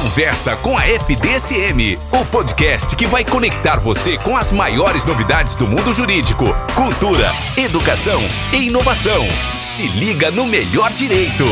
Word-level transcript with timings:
Conversa 0.00 0.56
com 0.56 0.78
a 0.78 0.86
FDSM, 0.86 1.98
o 2.10 2.24
podcast 2.32 2.96
que 2.96 3.06
vai 3.06 3.22
conectar 3.22 3.76
você 3.76 4.16
com 4.16 4.34
as 4.34 4.50
maiores 4.50 5.04
novidades 5.04 5.56
do 5.56 5.68
mundo 5.68 5.92
jurídico, 5.92 6.46
cultura, 6.74 7.30
educação 7.54 8.22
e 8.50 8.68
inovação. 8.68 9.28
Se 9.60 9.86
liga 9.88 10.30
no 10.30 10.46
melhor 10.46 10.90
direito. 10.94 11.44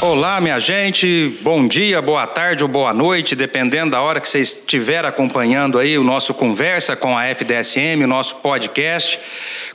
Olá, 0.00 0.40
minha 0.40 0.60
gente. 0.60 1.36
Bom 1.42 1.66
dia, 1.66 2.00
boa 2.00 2.24
tarde 2.24 2.62
ou 2.62 2.68
boa 2.68 2.94
noite, 2.94 3.34
dependendo 3.34 3.90
da 3.90 4.00
hora 4.00 4.20
que 4.20 4.28
você 4.28 4.38
estiver 4.38 5.04
acompanhando 5.04 5.80
aí 5.80 5.98
o 5.98 6.04
nosso 6.04 6.32
Conversa 6.32 6.94
com 6.94 7.18
a 7.18 7.26
FDSM, 7.26 8.04
o 8.04 8.08
nosso 8.08 8.36
podcast. 8.36 9.18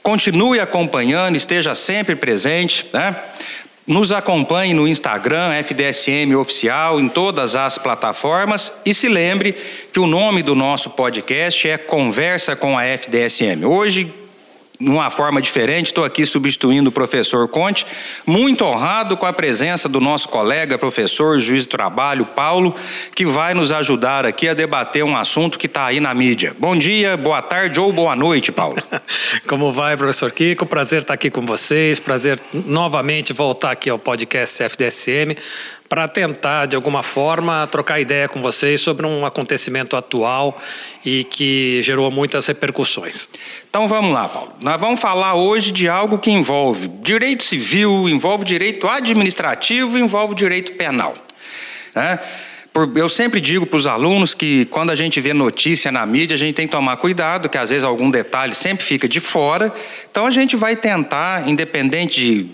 Continue 0.02 0.62
acompanhando, 0.62 1.36
esteja 1.36 1.76
sempre 1.76 2.16
presente, 2.16 2.86
né? 2.94 3.18
Nos 3.88 4.12
acompanhe 4.12 4.74
no 4.74 4.86
Instagram, 4.86 5.54
FDSM 5.64 6.36
Oficial, 6.36 7.00
em 7.00 7.08
todas 7.08 7.56
as 7.56 7.78
plataformas 7.78 8.82
e 8.86 8.94
se 8.94 9.08
lembre 9.08 9.56
que 9.94 10.00
o 10.00 10.06
nome 10.06 10.44
do 10.44 10.54
nosso 10.54 10.90
podcast 10.90 11.70
é 11.70 11.78
Conversa 11.78 12.54
com 12.54 12.78
a 12.78 12.84
FDSM. 12.84 13.64
Hoje, 13.64 14.14
numa 14.80 15.10
forma 15.10 15.42
diferente, 15.42 15.88
estou 15.88 16.04
aqui 16.04 16.26
substituindo 16.26 16.90
o 16.90 16.92
professor 16.92 17.48
Conte, 17.48 17.86
muito 18.26 18.64
honrado 18.64 19.18
com 19.18 19.26
a 19.26 19.34
presença 19.34 19.90
do 19.90 20.00
nosso 20.00 20.30
colega, 20.30 20.78
professor, 20.78 21.40
juiz 21.40 21.64
de 21.64 21.70
trabalho, 21.70 22.26
Paulo, 22.26 22.76
que 23.16 23.26
vai 23.26 23.54
nos 23.54 23.72
ajudar 23.72 24.26
aqui 24.26 24.48
a 24.48 24.54
debater 24.54 25.04
um 25.04 25.16
assunto 25.16 25.58
que 25.58 25.66
está 25.66 25.86
aí 25.86 26.00
na 26.00 26.14
mídia. 26.14 26.56
Bom 26.60 26.76
dia, 26.76 27.18
boa 27.18 27.42
tarde 27.42 27.80
ou 27.80 27.92
boa 27.92 28.16
noite, 28.16 28.52
Paulo. 28.52 28.78
Como 29.48 29.72
vai, 29.72 29.98
professor 29.98 30.32
Kiko? 30.32 30.66
Prazer 30.66 31.02
estar 31.02 31.14
aqui 31.14 31.30
com 31.30 31.46
vocês, 31.46 32.00
prazer 32.00 32.40
novamente 32.54 33.34
voltar 33.34 33.72
aqui 33.72 33.90
ao 33.90 33.98
podcast 33.98 34.64
FDSM 34.64 35.36
para 35.90 36.08
tentar, 36.08 36.66
de 36.66 36.76
alguma 36.76 37.02
forma, 37.02 37.68
trocar 37.68 38.00
ideia 38.00 38.28
com 38.28 38.42
vocês 38.42 38.82
sobre 38.82 39.06
um 39.06 39.26
acontecimento 39.26 39.96
atual 39.96 40.58
e 41.04 41.24
que 41.24 41.82
gerou 41.82 42.12
muitas 42.12 42.46
repercussões. 42.48 43.30
Então 43.70 43.88
vamos 43.88 44.14
lá, 44.14 44.28
Paulo. 44.28 44.54
Nós 44.60 44.80
vamos 44.80 45.00
falar 45.00 45.36
hoje 45.36 45.72
de 45.72 45.88
algo 45.88 46.18
que 46.18 46.30
envolve 46.32 46.88
direito 47.02 47.44
civil, 47.44 48.10
envolve 48.10 48.44
direito 48.44 48.88
administrativo, 48.88 49.98
envolve 49.98 50.36
direito 50.36 50.74
penal. 50.74 51.16
Né? 51.96 52.20
Eu 52.96 53.10
sempre 53.10 53.42
digo 53.42 53.66
para 53.66 53.78
os 53.78 53.88
alunos 53.88 54.36
que 54.36 54.66
quando 54.66 54.92
a 54.92 54.96
gente 54.96 55.20
vê 55.20 55.34
notícia 55.34 55.92
na 55.92 56.06
mídia, 56.06 56.36
a 56.36 56.38
gente 56.38 56.54
tem 56.54 56.68
que 56.68 56.72
tomar 56.72 56.98
cuidado, 56.98 57.50
que 57.50 57.58
às 57.58 57.70
vezes 57.70 57.84
algum 57.84 58.12
detalhe 58.12 58.54
sempre 58.54 58.86
fica 58.86 59.08
de 59.08 59.20
fora. 59.20 59.74
Então 60.12 60.28
a 60.28 60.30
gente 60.30 60.56
vai 60.56 60.76
tentar, 60.76 61.48
independente 61.50 62.22
de 62.22 62.48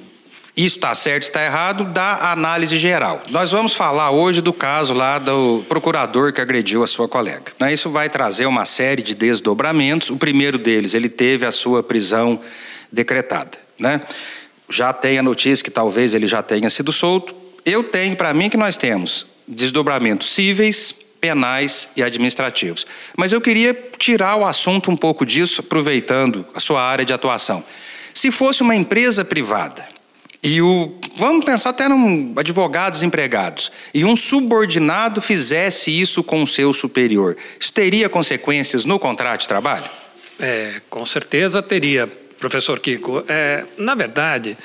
isso 0.56 0.76
está 0.78 0.94
certo, 0.94 1.24
está 1.24 1.44
errado, 1.44 1.84
da 1.86 2.32
análise 2.32 2.78
geral. 2.78 3.24
Nós 3.30 3.50
vamos 3.50 3.74
falar 3.74 4.12
hoje 4.12 4.40
do 4.40 4.54
caso 4.54 4.94
lá 4.94 5.18
do 5.18 5.64
procurador 5.68 6.32
que 6.32 6.40
agrediu 6.40 6.84
a 6.84 6.88
sua 6.88 7.08
colega. 7.08 7.52
Né, 7.60 7.74
isso 7.74 7.90
vai 7.90 8.08
trazer 8.08 8.46
uma 8.46 8.64
série 8.64 9.02
de 9.02 9.16
desdobramentos. 9.16 10.12
O 10.12 10.18
primeiro 10.18 10.60
deles, 10.60 10.94
ele 10.94 11.10
teve 11.10 11.44
a 11.44 11.52
sua 11.52 11.82
prisão 11.82 12.40
decretada. 12.92 13.58
Né? 13.80 14.02
Já 14.70 14.94
tem 14.94 15.18
a 15.18 15.24
notícia 15.24 15.64
que 15.64 15.72
talvez 15.72 16.14
ele 16.14 16.28
já 16.28 16.44
tenha 16.44 16.70
sido 16.70 16.92
solto. 16.92 17.34
Eu 17.66 17.84
tenho 17.84 18.16
para 18.16 18.32
mim 18.32 18.48
que 18.48 18.58
nós 18.58 18.78
temos 18.78 19.26
desdobramentos 19.48 20.32
cíveis, 20.32 20.94
penais 21.20 21.90
e 21.96 22.04
administrativos. 22.04 22.86
Mas 23.18 23.34
eu 23.34 23.42
queria 23.42 23.74
tirar 23.98 24.36
o 24.36 24.46
assunto 24.46 24.92
um 24.92 24.96
pouco 24.96 25.26
disso, 25.26 25.62
aproveitando 25.62 26.46
a 26.54 26.60
sua 26.60 26.84
área 26.84 27.04
de 27.04 27.12
atuação. 27.12 27.64
Se 28.14 28.30
fosse 28.30 28.62
uma 28.62 28.76
empresa 28.76 29.26
privada, 29.26 29.93
e 30.44 30.62
o, 30.62 30.94
vamos 31.18 31.46
pensar 31.46 31.70
até 31.70 31.88
num 31.88 32.34
advogados 32.36 33.02
empregados, 33.02 33.72
e 33.94 34.04
um 34.04 34.14
subordinado 34.14 35.22
fizesse 35.22 35.90
isso 35.90 36.22
com 36.22 36.44
o 36.44 36.48
seu 36.48 36.74
superior, 36.74 37.38
isso 37.58 37.72
teria 37.72 38.10
consequências 38.10 38.84
no 38.84 39.00
contrato 39.00 39.42
de 39.42 39.48
trabalho? 39.48 39.90
É, 40.38 40.82
com 40.90 41.06
certeza 41.06 41.62
teria, 41.62 42.08
professor 42.38 42.80
Kiko. 42.80 43.24
É, 43.30 43.64
na 43.78 43.96
verdade, 43.96 44.58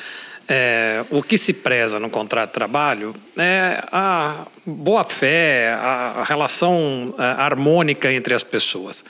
é, 0.48 1.04
o 1.10 1.22
que 1.22 1.38
se 1.38 1.52
preza 1.52 2.00
no 2.00 2.10
contrato 2.10 2.48
de 2.48 2.54
trabalho 2.54 3.14
é 3.36 3.80
a 3.92 4.46
boa-fé, 4.66 5.70
a 5.74 6.24
relação 6.26 7.14
é, 7.16 7.22
harmônica 7.22 8.12
entre 8.12 8.34
as 8.34 8.42
pessoas. 8.42 9.04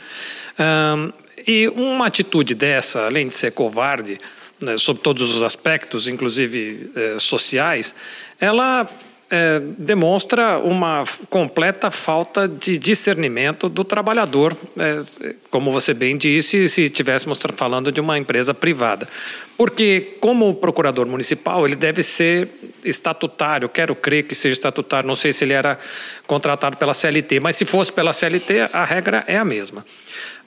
e 1.46 1.68
uma 1.68 2.06
atitude 2.08 2.54
dessa, 2.54 3.06
além 3.06 3.28
de 3.28 3.34
ser 3.34 3.52
covarde, 3.52 4.18
né, 4.60 4.76
sob 4.78 5.00
todos 5.00 5.34
os 5.34 5.42
aspectos, 5.42 6.08
inclusive 6.08 6.90
eh, 6.94 7.16
sociais, 7.18 7.94
ela 8.40 8.88
eh, 9.30 9.60
demonstra 9.76 10.58
uma 10.58 11.04
completa 11.28 11.90
falta 11.90 12.48
de 12.48 12.78
discernimento 12.78 13.68
do 13.68 13.84
trabalhador, 13.84 14.56
eh, 14.78 15.34
como 15.50 15.70
você 15.70 15.92
bem 15.92 16.16
disse, 16.16 16.66
se 16.66 16.84
estivéssemos 16.84 17.38
falando 17.54 17.92
de 17.92 18.00
uma 18.00 18.18
empresa 18.18 18.54
privada. 18.54 19.06
Porque, 19.54 20.16
como 20.18 20.54
procurador 20.54 21.06
municipal, 21.06 21.66
ele 21.66 21.76
deve 21.76 22.02
ser 22.02 22.48
estatutário, 22.82 23.68
quero 23.68 23.94
crer 23.94 24.22
que 24.22 24.34
seja 24.34 24.54
estatutário, 24.54 25.06
não 25.06 25.14
sei 25.14 25.30
se 25.30 25.44
ele 25.44 25.52
era 25.52 25.78
contratado 26.26 26.78
pela 26.78 26.94
CLT, 26.94 27.38
mas 27.38 27.54
se 27.54 27.66
fosse 27.66 27.92
pela 27.92 28.14
CLT, 28.14 28.70
a 28.72 28.84
regra 28.86 29.24
é 29.26 29.36
a 29.36 29.44
mesma. 29.44 29.84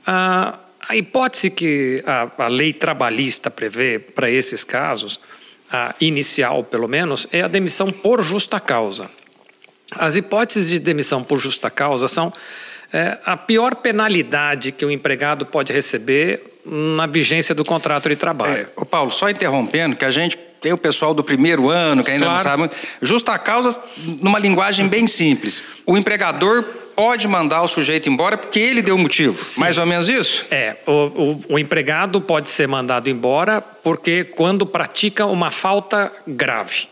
Ah, 0.07 0.57
a 0.91 0.95
hipótese 0.97 1.49
que 1.49 2.03
a, 2.05 2.29
a 2.37 2.47
lei 2.49 2.73
trabalhista 2.73 3.49
prevê 3.49 3.97
para 3.97 4.29
esses 4.29 4.61
casos, 4.61 5.21
a 5.71 5.95
inicial 6.01 6.65
pelo 6.65 6.85
menos, 6.85 7.25
é 7.31 7.41
a 7.41 7.47
demissão 7.47 7.89
por 7.89 8.21
justa 8.21 8.59
causa. 8.59 9.09
As 9.89 10.17
hipóteses 10.17 10.69
de 10.69 10.79
demissão 10.79 11.23
por 11.23 11.39
justa 11.39 11.69
causa 11.69 12.09
são 12.09 12.33
é, 12.91 13.17
a 13.25 13.37
pior 13.37 13.75
penalidade 13.75 14.73
que 14.73 14.83
o 14.83 14.91
empregado 14.91 15.45
pode 15.45 15.71
receber 15.71 16.59
na 16.65 17.07
vigência 17.07 17.55
do 17.55 17.63
contrato 17.63 18.09
de 18.09 18.17
trabalho. 18.17 18.67
É, 18.77 18.85
Paulo, 18.85 19.11
só 19.11 19.29
interrompendo, 19.29 19.95
que 19.95 20.03
a 20.03 20.11
gente 20.11 20.37
tem 20.59 20.73
o 20.73 20.77
pessoal 20.77 21.13
do 21.13 21.23
primeiro 21.23 21.69
ano 21.69 22.03
que 22.03 22.11
ainda 22.11 22.25
claro. 22.25 22.37
não 22.37 22.43
sabe 22.43 22.57
muito. 22.59 22.75
Justa 23.01 23.39
causa, 23.39 23.81
numa 24.21 24.37
linguagem 24.37 24.89
bem 24.89 25.07
simples. 25.07 25.63
O 25.85 25.97
empregador 25.97 26.80
pode 26.95 27.27
mandar 27.27 27.61
o 27.61 27.67
sujeito 27.67 28.09
embora 28.09 28.37
porque 28.37 28.59
ele 28.59 28.81
deu 28.81 28.97
motivo. 28.97 29.43
Sim. 29.43 29.59
Mais 29.59 29.77
ou 29.77 29.85
menos 29.85 30.09
isso? 30.09 30.45
É. 30.51 30.77
O, 30.85 30.91
o, 30.91 31.43
o, 31.49 31.59
empregado 31.59 32.21
pode 32.21 32.49
ser 32.49 32.67
mandado 32.67 33.09
embora 33.09 33.61
porque 33.61 34.23
quando 34.23 34.65
pratica 34.65 35.25
uma 35.25 35.51
falta 35.51 36.11
grave. 36.27 36.87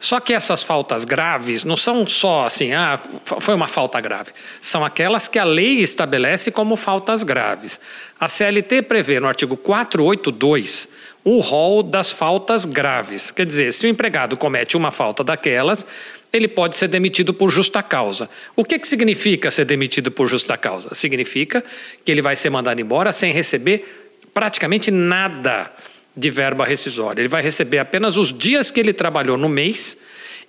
Só 0.00 0.20
que 0.20 0.32
essas 0.32 0.62
faltas 0.62 1.04
graves 1.04 1.64
não 1.64 1.76
são 1.76 2.06
só 2.06 2.44
assim, 2.44 2.72
ah, 2.72 3.00
foi 3.24 3.54
uma 3.54 3.66
falta 3.66 4.00
grave. 4.00 4.30
São 4.60 4.84
aquelas 4.84 5.26
que 5.26 5.38
a 5.38 5.44
lei 5.44 5.80
estabelece 5.80 6.52
como 6.52 6.76
faltas 6.76 7.24
graves. 7.24 7.80
A 8.18 8.28
CLT 8.28 8.82
prevê 8.82 9.18
no 9.18 9.26
artigo 9.26 9.56
482 9.56 10.88
o 11.28 11.40
rol 11.40 11.82
das 11.82 12.10
faltas 12.10 12.64
graves. 12.64 13.30
Quer 13.30 13.44
dizer, 13.44 13.70
se 13.72 13.86
o 13.86 13.88
empregado 13.90 14.34
comete 14.34 14.78
uma 14.78 14.90
falta 14.90 15.22
daquelas, 15.22 15.86
ele 16.32 16.48
pode 16.48 16.74
ser 16.74 16.88
demitido 16.88 17.34
por 17.34 17.50
justa 17.50 17.82
causa. 17.82 18.30
O 18.56 18.64
que, 18.64 18.78
que 18.78 18.88
significa 18.88 19.50
ser 19.50 19.66
demitido 19.66 20.10
por 20.10 20.26
justa 20.26 20.56
causa? 20.56 20.94
Significa 20.94 21.62
que 22.02 22.10
ele 22.10 22.22
vai 22.22 22.34
ser 22.34 22.48
mandado 22.48 22.80
embora 22.80 23.12
sem 23.12 23.30
receber 23.30 24.06
praticamente 24.32 24.90
nada 24.90 25.70
de 26.16 26.30
verba 26.30 26.64
rescisória. 26.64 27.20
Ele 27.20 27.28
vai 27.28 27.42
receber 27.42 27.78
apenas 27.78 28.16
os 28.16 28.32
dias 28.32 28.70
que 28.70 28.80
ele 28.80 28.94
trabalhou 28.94 29.36
no 29.36 29.50
mês 29.50 29.98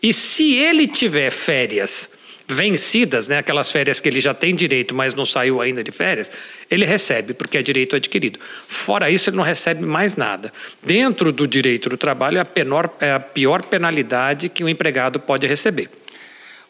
e 0.02 0.14
se 0.14 0.56
ele 0.56 0.88
tiver 0.88 1.30
férias 1.30 2.10
vencidas, 2.50 3.28
né, 3.28 3.38
aquelas 3.38 3.72
férias 3.72 4.02
que 4.02 4.10
ele 4.10 4.20
já 4.20 4.34
tem 4.34 4.56
direito, 4.56 4.96
mas 4.96 5.14
não 5.14 5.24
saiu 5.24 5.62
ainda 5.62 5.84
de 5.84 5.92
férias, 5.92 6.32
ele 6.70 6.84
recebe, 6.84 7.32
porque 7.32 7.60
é 7.60 7.62
direito 7.62 7.96
adquirido. 7.96 8.40
Fora 8.68 9.12
isso, 9.12 9.30
ele 9.30 9.38
não 9.38 9.44
recebe 9.44 9.86
mais 9.86 10.16
nada. 10.16 10.52
Dentro 10.82 11.32
do 11.32 11.48
direito 11.48 11.90
do 11.90 11.96
trabalho, 11.96 12.40
é 12.40 12.42
a, 12.42 12.46
penor, 12.46 12.90
é 13.00 13.14
a 13.14 13.20
pior 13.20 13.62
penalidade 13.62 14.50
que 14.50 14.64
o 14.64 14.70
empregado 14.70 15.20
pode 15.20 15.46
receber. 15.46 15.92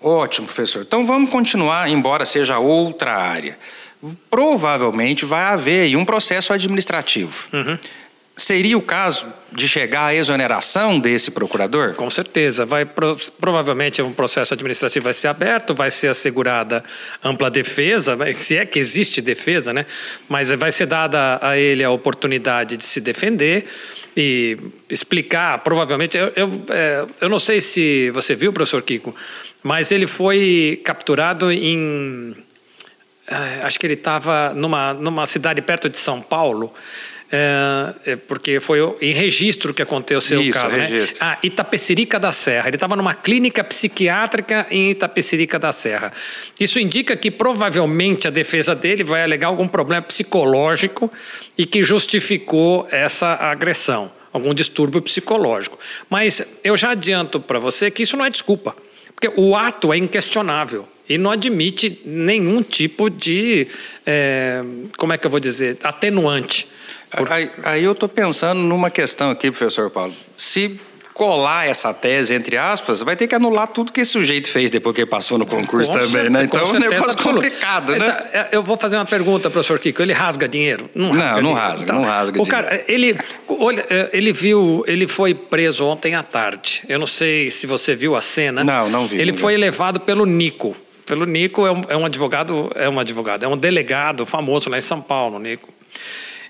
Ótimo, 0.01 0.47
professor. 0.47 0.81
Então 0.81 1.05
vamos 1.05 1.29
continuar, 1.29 1.89
embora 1.89 2.25
seja 2.25 2.59
outra 2.59 3.15
área. 3.15 3.57
Provavelmente 4.29 5.23
vai 5.23 5.43
haver 5.43 5.83
aí 5.83 5.95
um 5.95 6.03
processo 6.03 6.51
administrativo. 6.51 7.47
Uhum. 7.53 7.77
Seria 8.39 8.77
o 8.77 8.81
caso 8.81 9.25
de 9.51 9.67
chegar 9.67 10.05
à 10.05 10.15
exoneração 10.15 10.97
desse 10.97 11.29
procurador? 11.29 11.93
Com 11.95 12.09
certeza. 12.09 12.65
Vai, 12.65 12.85
provavelmente 12.85 14.01
um 14.01 14.13
processo 14.13 14.53
administrativo 14.53 15.03
vai 15.03 15.13
ser 15.13 15.27
aberto, 15.27 15.75
vai 15.75 15.91
ser 15.91 16.07
assegurada 16.07 16.81
ampla 17.21 17.51
defesa, 17.51 18.17
se 18.33 18.55
é 18.55 18.65
que 18.65 18.79
existe 18.79 19.21
defesa, 19.21 19.73
né? 19.73 19.85
Mas 20.29 20.51
vai 20.51 20.71
ser 20.71 20.85
dada 20.85 21.37
a 21.41 21.57
ele 21.57 21.83
a 21.83 21.91
oportunidade 21.91 22.77
de 22.77 22.85
se 22.85 23.01
defender 23.01 23.65
e 24.15 24.57
explicar, 24.89 25.57
provavelmente. 25.59 26.17
Eu, 26.17 26.31
eu, 26.33 26.49
é, 26.69 27.05
eu 27.19 27.27
não 27.27 27.39
sei 27.39 27.59
se 27.59 28.09
você 28.11 28.35
viu, 28.35 28.53
professor 28.53 28.81
Kiko, 28.81 29.13
mas 29.61 29.91
ele 29.91 30.07
foi 30.07 30.81
capturado 30.85 31.51
em. 31.51 32.37
Acho 33.61 33.77
que 33.77 33.85
ele 33.85 33.95
estava 33.95 34.53
numa, 34.55 34.93
numa 34.93 35.25
cidade 35.25 35.61
perto 35.61 35.89
de 35.89 35.97
São 35.97 36.21
Paulo 36.21 36.73
É, 37.31 38.13
é 38.13 38.15
porque 38.15 38.59
foi 38.59 38.79
em 39.01 39.13
registro 39.13 39.71
que 39.71 39.83
aconteceu 39.83 40.41
Isso, 40.41 40.57
o 40.57 40.61
caso, 40.61 40.75
registro. 40.75 41.13
né? 41.13 41.19
Ah, 41.19 41.37
Itapecerica 41.43 42.19
da 42.19 42.31
Serra. 42.31 42.67
Ele 42.67 42.75
estava 42.75 42.95
numa 42.95 43.13
clínica 43.13 43.63
psiquiátrica 43.63 44.65
em 44.71 44.89
Itapecerica 44.91 45.59
da 45.59 45.71
Serra. 45.71 46.11
Isso 46.59 46.79
indica 46.79 47.15
que 47.15 47.29
provavelmente 47.29 48.27
a 48.27 48.31
defesa 48.31 48.73
dele 48.73 49.03
vai 49.03 49.21
alegar 49.21 49.47
algum 49.47 49.67
problema 49.67 50.01
psicológico 50.01 51.11
e 51.55 51.65
que 51.67 51.83
justificou 51.83 52.87
essa 52.89 53.27
agressão, 53.35 54.11
algum 54.33 54.53
distúrbio 54.53 55.01
psicológico. 55.01 55.77
Mas 56.09 56.41
eu 56.63 56.75
já 56.75 56.91
adianto 56.91 57.39
para 57.39 57.59
você 57.59 57.91
que 57.91 58.01
isso 58.01 58.17
não 58.17 58.25
é 58.25 58.29
desculpa, 58.31 58.75
porque 59.13 59.31
o 59.39 59.55
ato 59.55 59.93
é 59.93 59.97
inquestionável 59.97 60.87
e 61.09 61.17
não 61.17 61.31
admite 61.31 61.99
nenhum 62.05 62.61
tipo 62.61 63.09
de, 63.09 63.67
é, 64.05 64.63
como 64.95 65.11
é 65.11 65.17
que 65.17 65.25
eu 65.25 65.31
vou 65.31 65.39
dizer, 65.39 65.77
atenuante. 65.83 66.67
Por... 67.09 67.31
Aí, 67.31 67.49
aí, 67.63 67.83
eu 67.83 67.93
estou 67.93 68.07
pensando 68.07 68.61
numa 68.61 68.91
questão 68.91 69.31
aqui, 69.31 69.49
professor 69.49 69.89
Paulo. 69.89 70.13
Se 70.37 70.79
colar 71.19 71.67
essa 71.67 71.93
tese, 71.93 72.33
entre 72.33 72.55
aspas, 72.55 73.01
vai 73.01 73.13
ter 73.13 73.27
que 73.27 73.35
anular 73.35 73.67
tudo 73.67 73.91
que 73.91 73.99
esse 73.99 74.11
sujeito 74.11 74.47
fez 74.49 74.71
depois 74.71 74.95
que 74.95 75.01
ele 75.01 75.09
passou 75.09 75.37
no 75.37 75.45
concurso 75.45 75.91
com 75.91 75.99
também, 75.99 76.29
né? 76.29 76.43
Então 76.43 76.61
é 76.61 76.63
um 76.65 76.79
negócio 76.79 77.11
absoluta. 77.11 77.49
complicado, 77.49 77.93
né? 77.93 78.07
Então, 78.07 78.41
é, 78.41 78.47
eu 78.53 78.63
vou 78.63 78.77
fazer 78.77 78.95
uma 78.95 79.05
pergunta, 79.05 79.49
professor 79.49 79.77
Kiko. 79.79 80.01
Ele 80.01 80.13
rasga 80.13 80.47
dinheiro? 80.47 80.89
Não, 80.95 81.09
rasga 81.09 81.41
não, 81.41 81.41
não 81.41 81.53
rasga, 81.53 81.83
então, 81.83 81.95
não 81.97 82.03
rasga 82.05 82.41
o 82.41 82.47
cara, 82.47 82.85
ele, 82.87 83.17
olha, 83.49 83.85
é, 83.89 84.09
ele 84.13 84.31
viu, 84.31 84.85
ele 84.87 85.09
foi 85.09 85.33
preso 85.33 85.83
ontem 85.83 86.15
à 86.15 86.23
tarde. 86.23 86.83
Eu 86.87 86.99
não 86.99 87.07
sei 87.07 87.51
se 87.51 87.67
você 87.67 87.95
viu 87.95 88.15
a 88.15 88.21
cena. 88.21 88.63
Não, 88.63 88.89
não 88.89 89.05
vi. 89.05 89.17
Ele 89.19 89.31
não 89.33 89.37
foi 89.37 89.55
vi. 89.55 89.59
levado 89.59 89.99
pelo 89.99 90.25
Nico. 90.25 90.73
Pelo 91.09 91.25
Nico 91.25 91.65
é 91.65 91.71
um, 91.71 91.81
é 91.89 91.97
um 91.97 92.05
advogado, 92.05 92.71
é 92.75 92.87
um 92.87 92.99
advogado, 92.99 93.43
é 93.43 93.47
um 93.47 93.57
delegado 93.57 94.27
famoso 94.27 94.69
lá 94.69 94.77
em 94.77 94.81
São 94.81 95.01
Paulo, 95.01 95.39
Nico 95.39 95.67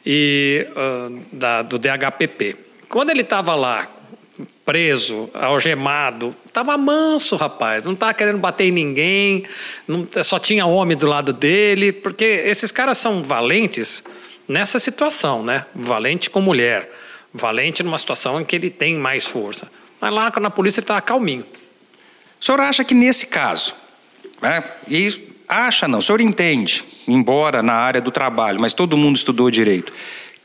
e 0.06 0.68
uh, 0.72 1.22
da, 1.32 1.62
do 1.62 1.80
DHPP. 1.80 2.58
Quando 2.90 3.10
ele 3.10 3.22
estava 3.22 3.56
lá, 3.56 3.88
preso, 4.66 5.30
algemado, 5.34 6.36
estava 6.46 6.78
manso, 6.78 7.38
rapaz, 7.38 7.86
não 7.86 7.94
estava 7.94 8.14
querendo 8.14 8.38
bater 8.38 8.66
em 8.66 8.72
ninguém, 8.72 9.46
não, 9.88 10.06
só 10.22 10.38
tinha 10.38 10.66
homem 10.66 10.98
do 10.98 11.08
lado 11.08 11.32
dele, 11.32 11.94
porque 11.94 12.26
esses 12.26 12.70
caras 12.70 12.98
são 12.98 13.24
valentes 13.24 14.04
nessa 14.46 14.78
situação, 14.78 15.42
né? 15.42 15.68
Valente 15.74 16.30
com 16.30 16.42
mulher, 16.42 16.92
valente 17.34 17.82
numa 17.82 17.98
situação 17.98 18.42
em 18.42 18.44
que 18.44 18.58
ele 18.58 18.70
tem 18.70 18.98
mais 18.98 19.26
força. 19.26 19.72
Mas 20.02 20.14
lá 20.14 20.30
na 20.42 20.50
polícia 20.50 20.82
ele 20.82 20.84
estava 20.84 21.00
calminho. 21.00 21.46
O 22.42 22.44
senhor 22.44 22.60
acha 22.60 22.84
que 22.84 22.94
nesse 22.94 23.28
caso, 23.28 23.74
né, 24.42 24.64
e 24.88 25.30
acha 25.48 25.88
não, 25.88 26.00
o 26.00 26.02
senhor 26.02 26.22
entende, 26.22 26.84
embora 27.08 27.64
na 27.64 27.74
área 27.74 28.02
do 28.02 28.12
trabalho, 28.12 28.60
mas 28.60 28.74
todo 28.74 28.98
mundo 28.98 29.16
estudou 29.16 29.50
direito, 29.50 29.92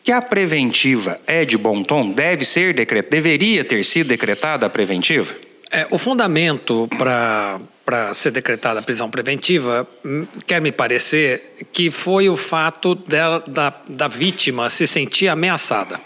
que 0.03 0.13
a 0.13 0.21
preventiva 0.21 1.21
é 1.27 1.45
de 1.45 1.57
bom 1.57 1.83
tom, 1.83 2.11
deve 2.11 2.45
ser 2.45 2.75
decretada, 2.75 3.11
deveria 3.11 3.65
ter 3.65 3.83
sido 3.85 4.09
decretada 4.09 4.67
a 4.67 4.71
preventiva? 4.71 5.35
É, 5.71 5.87
o 5.91 5.99
fundamento 5.99 6.89
para 6.97 7.61
para 7.85 8.15
ser 8.15 8.31
decretada 8.31 8.81
a 8.81 8.83
prisão 8.83 9.11
preventiva, 9.11 9.87
hum, 10.05 10.27
quer 10.47 10.61
me 10.61 10.73
parecer 10.73 11.55
que 11.71 11.91
foi 11.91 12.29
o 12.29 12.37
fato 12.37 12.95
dela, 12.95 13.45
da, 13.47 13.75
da 13.87 14.09
vítima 14.09 14.71
se 14.71 14.87
sentir 14.87 15.29
ameaçada. 15.29 16.01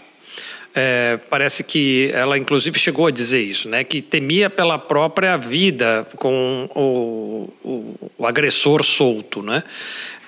É, 0.75 1.19
parece 1.31 1.65
que 1.65 2.11
ela, 2.13 2.39
inclusive, 2.39 2.79
chegou 2.79 3.07
a 3.07 3.11
dizer 3.11 3.41
isso, 3.41 3.69
né? 3.69 3.83
Que 3.85 4.03
temia 4.03 4.51
pela 4.51 4.79
própria 4.79 5.37
vida 5.37 6.07
com 6.17 6.69
o, 6.75 7.51
o, 7.65 8.11
o 8.19 8.27
agressor 8.27 8.85
solto, 8.85 9.43
né? 9.43 9.65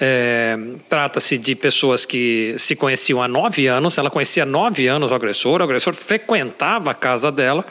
É, 0.00 0.58
Trata-se 0.88 1.36
de 1.36 1.54
pessoas 1.54 2.04
que 2.06 2.54
se 2.58 2.74
conheciam 2.74 3.22
há 3.22 3.28
nove 3.28 3.66
anos. 3.66 3.98
Ela 3.98 4.10
conhecia 4.10 4.44
nove 4.44 4.86
anos 4.86 5.10
o 5.12 5.14
agressor. 5.14 5.60
O 5.60 5.64
agressor 5.64 5.94
frequentava 5.94 6.90
a 6.90 6.94
casa 6.94 7.30
dela. 7.30 7.64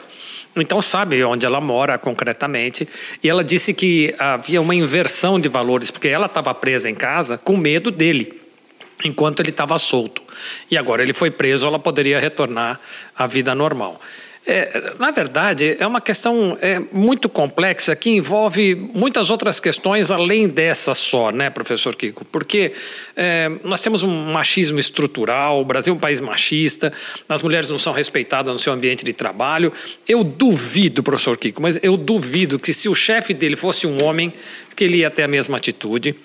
Então 0.56 0.80
sabe 0.80 1.22
onde 1.24 1.44
ela 1.44 1.60
mora 1.60 1.98
concretamente. 1.98 2.88
E 3.22 3.28
ela 3.28 3.44
disse 3.44 3.74
que 3.74 4.14
havia 4.18 4.60
uma 4.60 4.74
inversão 4.74 5.38
de 5.38 5.48
valores, 5.48 5.90
porque 5.90 6.08
ela 6.08 6.26
estava 6.26 6.54
presa 6.54 6.88
em 6.88 6.94
casa 6.94 7.36
com 7.36 7.56
medo 7.56 7.90
dele 7.90 8.39
enquanto 9.04 9.40
ele 9.40 9.50
estava 9.50 9.78
solto. 9.78 10.22
E 10.70 10.76
agora 10.76 11.02
ele 11.02 11.12
foi 11.12 11.30
preso, 11.30 11.66
ela 11.66 11.78
poderia 11.78 12.18
retornar 12.18 12.80
à 13.16 13.26
vida 13.26 13.54
normal. 13.54 14.00
É, 14.52 14.94
na 14.98 15.12
verdade, 15.12 15.76
é 15.78 15.86
uma 15.86 16.00
questão 16.00 16.58
é, 16.60 16.80
muito 16.92 17.28
complexa 17.28 17.94
que 17.94 18.10
envolve 18.10 18.74
muitas 18.74 19.30
outras 19.30 19.60
questões 19.60 20.10
além 20.10 20.48
dessa 20.48 20.92
só, 20.92 21.30
né, 21.30 21.48
professor 21.48 21.94
Kiko? 21.94 22.24
Porque 22.24 22.72
é, 23.14 23.48
nós 23.62 23.80
temos 23.80 24.02
um 24.02 24.32
machismo 24.32 24.80
estrutural, 24.80 25.60
o 25.60 25.64
Brasil 25.64 25.94
é 25.94 25.96
um 25.96 26.00
país 26.00 26.20
machista, 26.20 26.92
as 27.28 27.42
mulheres 27.44 27.70
não 27.70 27.78
são 27.78 27.92
respeitadas 27.92 28.52
no 28.52 28.58
seu 28.58 28.72
ambiente 28.72 29.04
de 29.04 29.12
trabalho. 29.12 29.72
Eu 30.08 30.24
duvido, 30.24 31.00
professor 31.00 31.36
Kiko, 31.36 31.62
mas 31.62 31.78
eu 31.80 31.96
duvido 31.96 32.58
que 32.58 32.72
se 32.72 32.88
o 32.88 32.94
chefe 32.94 33.32
dele 33.32 33.54
fosse 33.54 33.86
um 33.86 34.02
homem, 34.02 34.32
que 34.74 34.82
ele 34.82 34.96
ia 34.96 35.10
ter 35.10 35.22
a 35.22 35.28
mesma 35.28 35.58
atitude. 35.58 36.16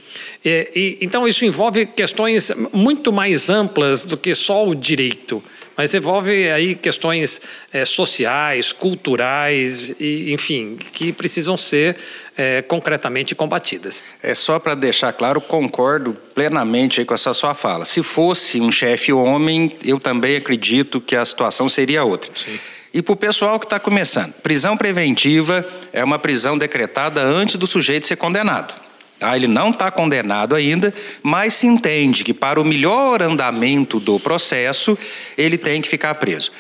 E, 0.44 0.72
e, 0.76 0.98
então, 1.00 1.28
isso 1.28 1.46
envolve 1.46 1.86
questões 1.86 2.52
muito 2.74 3.14
mais 3.14 3.52
amplas 3.52 4.04
do 4.04 4.18
que 4.18 4.34
só 4.34 4.68
o 4.68 4.74
direito, 4.74 5.44
mas 5.78 5.94
envolve 5.94 6.50
aí 6.52 6.76
questões 6.76 7.42
é, 7.72 7.84
sociais, 7.86 8.72
culturais, 8.72 9.94
e, 10.00 10.32
enfim, 10.34 10.78
que 10.92 11.12
precisam 11.12 11.58
ser 11.58 11.98
é, 12.38 12.62
concretamente 12.62 13.36
combatidas. 13.36 14.04
É 14.22 14.34
só 14.34 14.60
para 14.60 14.76
deixar 14.76 15.12
claro, 15.14 15.42
concordo 15.42 16.16
plenamente 16.34 17.04
com 17.04 17.14
essa 17.14 17.34
sua 17.34 17.54
fala. 17.54 17.86
Se 17.86 18.02
fosse 18.02 18.60
um 18.60 18.72
chefe 18.72 19.12
homem, 19.12 19.76
eu 19.84 20.00
também 20.00 20.38
acredito 20.38 21.02
que 21.02 21.16
a 21.16 21.26
situação 21.26 21.68
seria 21.68 22.04
outra. 22.04 22.30
Sim. 22.34 22.60
E 22.94 23.02
para 23.02 23.12
o 23.12 23.18
pessoal 23.18 23.60
que 23.60 23.66
está 23.66 23.78
começando, 23.78 24.32
prisão 24.36 24.78
preventiva 24.78 25.68
é 25.92 26.02
uma 26.02 26.18
prisão 26.18 26.58
decretada 26.58 27.22
antes 27.22 27.58
do 27.58 27.68
sujeito 27.68 28.08
ser 28.08 28.16
condenado. 28.16 28.85
Tá? 29.20 29.36
Ele 29.36 29.48
não 29.48 29.70
está 29.70 29.90
condenado 29.90 30.56
ainda, 30.56 30.94
mas 31.24 31.54
se 31.54 31.68
entende 31.68 32.24
que 32.24 32.34
para 32.34 32.60
o 32.60 32.66
melhor 32.66 33.22
andamento 33.22 34.00
do 34.00 34.20
processo, 34.20 34.98
ele 35.38 35.58
tem 35.58 35.82
que 35.82 35.88
ficar 35.88 36.16
preso. 36.16 36.52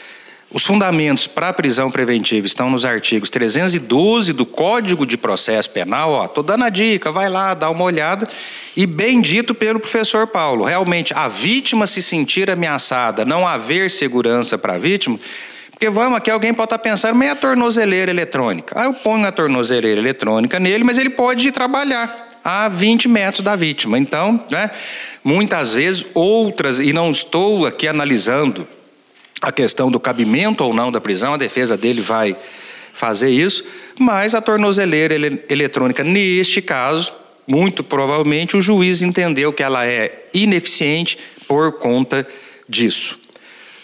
Os 0.51 0.63
fundamentos 0.63 1.27
para 1.27 1.49
a 1.49 1.53
prisão 1.53 1.91
preventiva 1.91 2.47
estão 2.47 2.69
nos 2.69 2.85
artigos 2.85 3.29
312 3.29 4.31
do 4.31 4.45
Código 4.45 5.05
de 5.05 5.17
Processo 5.17 5.69
Penal. 5.69 6.23
Estou 6.23 6.43
dando 6.43 6.63
a 6.63 6.69
dica, 6.69 7.11
vai 7.11 7.27
lá, 7.27 7.53
dá 7.53 7.69
uma 7.69 7.83
olhada. 7.83 8.25
E 8.73 8.85
bem 8.85 9.19
dito 9.19 9.53
pelo 9.53 9.79
professor 9.79 10.27
Paulo, 10.27 10.63
realmente, 10.63 11.13
a 11.13 11.27
vítima 11.27 11.85
se 11.85 12.01
sentir 12.01 12.49
ameaçada, 12.49 13.25
não 13.25 13.45
haver 13.45 13.89
segurança 13.89 14.57
para 14.57 14.75
a 14.75 14.77
vítima, 14.77 15.19
porque 15.71 15.89
vamos, 15.89 16.17
aqui 16.17 16.31
alguém 16.31 16.53
pode 16.53 16.67
estar 16.67 16.79
pensando, 16.79 17.15
mas 17.15 17.27
é 17.27 17.31
a 17.31 17.35
tornozeleira 17.35 18.09
eletrônica? 18.09 18.73
Ah, 18.79 18.85
eu 18.85 18.93
ponho 18.93 19.27
a 19.27 19.31
tornozeleira 19.33 19.99
eletrônica 19.99 20.57
nele, 20.57 20.85
mas 20.85 20.97
ele 20.97 21.09
pode 21.09 21.49
ir 21.49 21.51
trabalhar 21.51 22.34
a 22.45 22.69
20 22.69 23.07
metros 23.07 23.43
da 23.43 23.55
vítima. 23.55 23.97
Então, 23.97 24.39
né, 24.51 24.69
muitas 25.23 25.73
vezes, 25.73 26.05
outras, 26.13 26.79
e 26.79 26.93
não 26.93 27.09
estou 27.09 27.65
aqui 27.65 27.87
analisando 27.87 28.67
a 29.41 29.51
questão 29.51 29.89
do 29.89 29.99
cabimento 29.99 30.63
ou 30.63 30.71
não 30.71 30.91
da 30.91 31.01
prisão, 31.01 31.33
a 31.33 31.37
defesa 31.37 31.75
dele 31.75 32.01
vai 32.01 32.35
fazer 32.93 33.31
isso, 33.31 33.65
mas 33.97 34.35
a 34.35 34.41
tornozeleira 34.41 35.15
ele, 35.15 35.43
eletrônica, 35.49 36.03
neste 36.03 36.61
caso, 36.61 37.11
muito 37.47 37.83
provavelmente 37.83 38.55
o 38.55 38.61
juiz 38.61 39.01
entendeu 39.01 39.51
que 39.51 39.63
ela 39.63 39.85
é 39.85 40.27
ineficiente 40.31 41.17
por 41.47 41.73
conta 41.73 42.27
disso. 42.69 43.19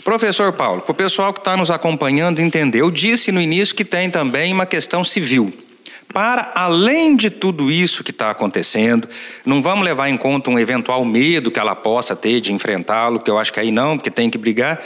Professor 0.04 0.54
Paulo, 0.54 0.82
para 0.82 0.92
o 0.92 0.96
pessoal 0.96 1.34
que 1.34 1.40
está 1.40 1.58
nos 1.58 1.70
acompanhando 1.70 2.40
entender, 2.40 2.82
eu 2.82 2.92
disse 2.92 3.32
no 3.32 3.42
início 3.42 3.76
que 3.76 3.86
tem 3.86 4.10
também 4.10 4.54
uma 4.54 4.66
questão 4.66 5.04
civil. 5.04 5.54
Para 6.14 6.52
além 6.56 7.16
de 7.16 7.30
tudo 7.30 7.72
isso 7.72 8.04
que 8.04 8.12
está 8.12 8.32
acontecendo, 8.32 9.08
não 9.46 9.62
vamos 9.62 9.86
levar 9.86 10.10
em 10.10 10.18
conta 10.18 10.50
um 10.50 10.60
eventual 10.60 11.04
medo 11.06 11.52
que 11.52 11.60
ela 11.60 11.76
possa 11.76 12.16
ter 12.16 12.42
de 12.42 12.52
enfrentá-lo, 12.52 13.20
que 13.20 13.32
eu 13.32 13.38
acho 13.38 13.54
que 13.54 13.60
aí 13.60 13.72
não, 13.72 13.98
porque 13.98 14.12
tem 14.12 14.30
que 14.30 14.38
brigar. 14.38 14.82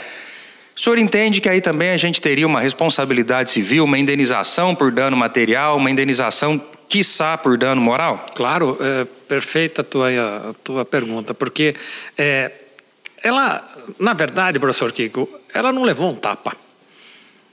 O 0.76 0.80
senhor 0.80 0.98
entende 0.98 1.40
que 1.40 1.48
aí 1.48 1.60
também 1.60 1.90
a 1.90 1.96
gente 1.96 2.20
teria 2.20 2.46
uma 2.46 2.60
responsabilidade 2.60 3.50
civil, 3.50 3.84
uma 3.84 3.98
indenização 3.98 4.74
por 4.74 4.92
dano 4.92 5.16
material, 5.16 5.78
uma 5.78 5.90
indenização, 5.90 6.60
quiçá, 6.88 7.36
por 7.36 7.56
dano 7.56 7.80
moral? 7.80 8.26
Claro, 8.34 8.76
é 8.80 9.06
perfeita 9.26 9.80
a 9.80 9.84
tua, 9.84 10.10
a 10.50 10.54
tua 10.62 10.84
pergunta, 10.84 11.32
porque 11.32 11.74
é, 12.16 12.52
ela, 13.22 13.66
na 13.98 14.12
verdade, 14.12 14.58
professor 14.58 14.92
Kiko, 14.92 15.28
ela 15.52 15.72
não 15.72 15.82
levou 15.82 16.10
um 16.10 16.14
tapa. 16.14 16.54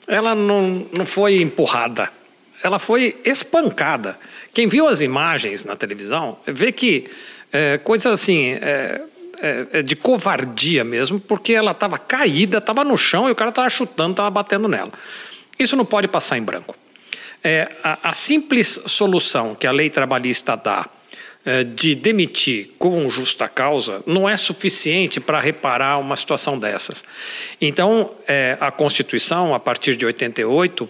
Ela 0.06 0.36
não, 0.36 0.86
não 0.92 1.06
foi 1.06 1.42
empurrada. 1.42 2.12
Ela 2.64 2.80
foi 2.80 3.16
espancada. 3.24 4.18
Quem 4.54 4.68
viu 4.68 4.88
as 4.88 5.02
imagens 5.02 5.66
na 5.66 5.76
televisão 5.76 6.40
vê 6.48 6.72
que 6.72 7.10
é, 7.52 7.78
coisas 7.78 8.12
assim. 8.12 8.58
É, 8.62 9.02
é, 9.42 9.82
de 9.82 9.94
covardia 9.94 10.86
mesmo, 10.86 11.20
porque 11.20 11.52
ela 11.52 11.72
estava 11.72 11.98
caída, 11.98 12.60
estava 12.60 12.86
no 12.86 12.98
chão 12.98 13.28
e 13.28 13.32
o 13.34 13.36
cara 13.36 13.50
estava 13.50 13.70
chutando, 13.70 14.12
estava 14.12 14.30
batendo 14.30 14.70
nela. 14.70 14.94
Isso 15.60 15.76
não 15.76 15.84
pode 15.84 16.08
passar 16.08 16.38
em 16.38 16.42
branco. 16.42 16.74
É, 17.44 17.70
a, 17.84 18.10
a, 18.10 18.14
simples 18.14 18.80
solução 18.86 19.54
que 19.54 19.68
a 19.68 19.72
lei 19.72 19.90
trabalhista 19.90 20.56
dá 20.56 20.88
eh, 21.46 21.66
de 21.66 21.94
demitir 21.94 22.70
com 22.80 23.10
justa 23.10 23.50
causa 23.50 24.02
não 24.08 24.30
é 24.30 24.38
suficiente 24.38 25.20
para 25.20 25.42
reparar 25.42 25.98
uma 25.98 26.16
situação 26.16 26.58
dessas. 26.58 27.04
Então, 27.60 28.12
eh, 28.26 28.56
a 28.62 28.72
Constituição, 28.72 29.54
a 29.54 29.60
partir 29.60 29.98
de 29.98 30.06
88, 30.06 30.90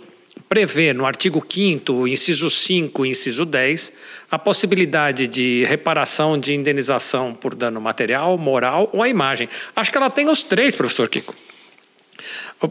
prevê 0.54 0.94
no 0.94 1.04
artigo 1.04 1.44
5 1.50 2.08
inciso 2.08 2.48
5 2.48 3.08
inciso 3.08 3.44
10, 3.44 3.92
a 4.30 4.38
possibilidade 4.38 5.26
de 5.26 5.66
reparação 5.68 6.40
de 6.40 6.54
indenização 6.54 7.34
por 7.34 7.56
dano 7.56 7.82
material, 7.82 8.38
moral 8.38 8.88
ou 8.94 9.02
à 9.02 9.10
imagem. 9.10 9.50
Acho 9.76 9.92
que 9.92 9.98
ela 9.98 10.12
tem 10.12 10.30
os 10.30 10.44
três, 10.44 10.76
professor 10.76 11.10
Kiko. 11.10 11.34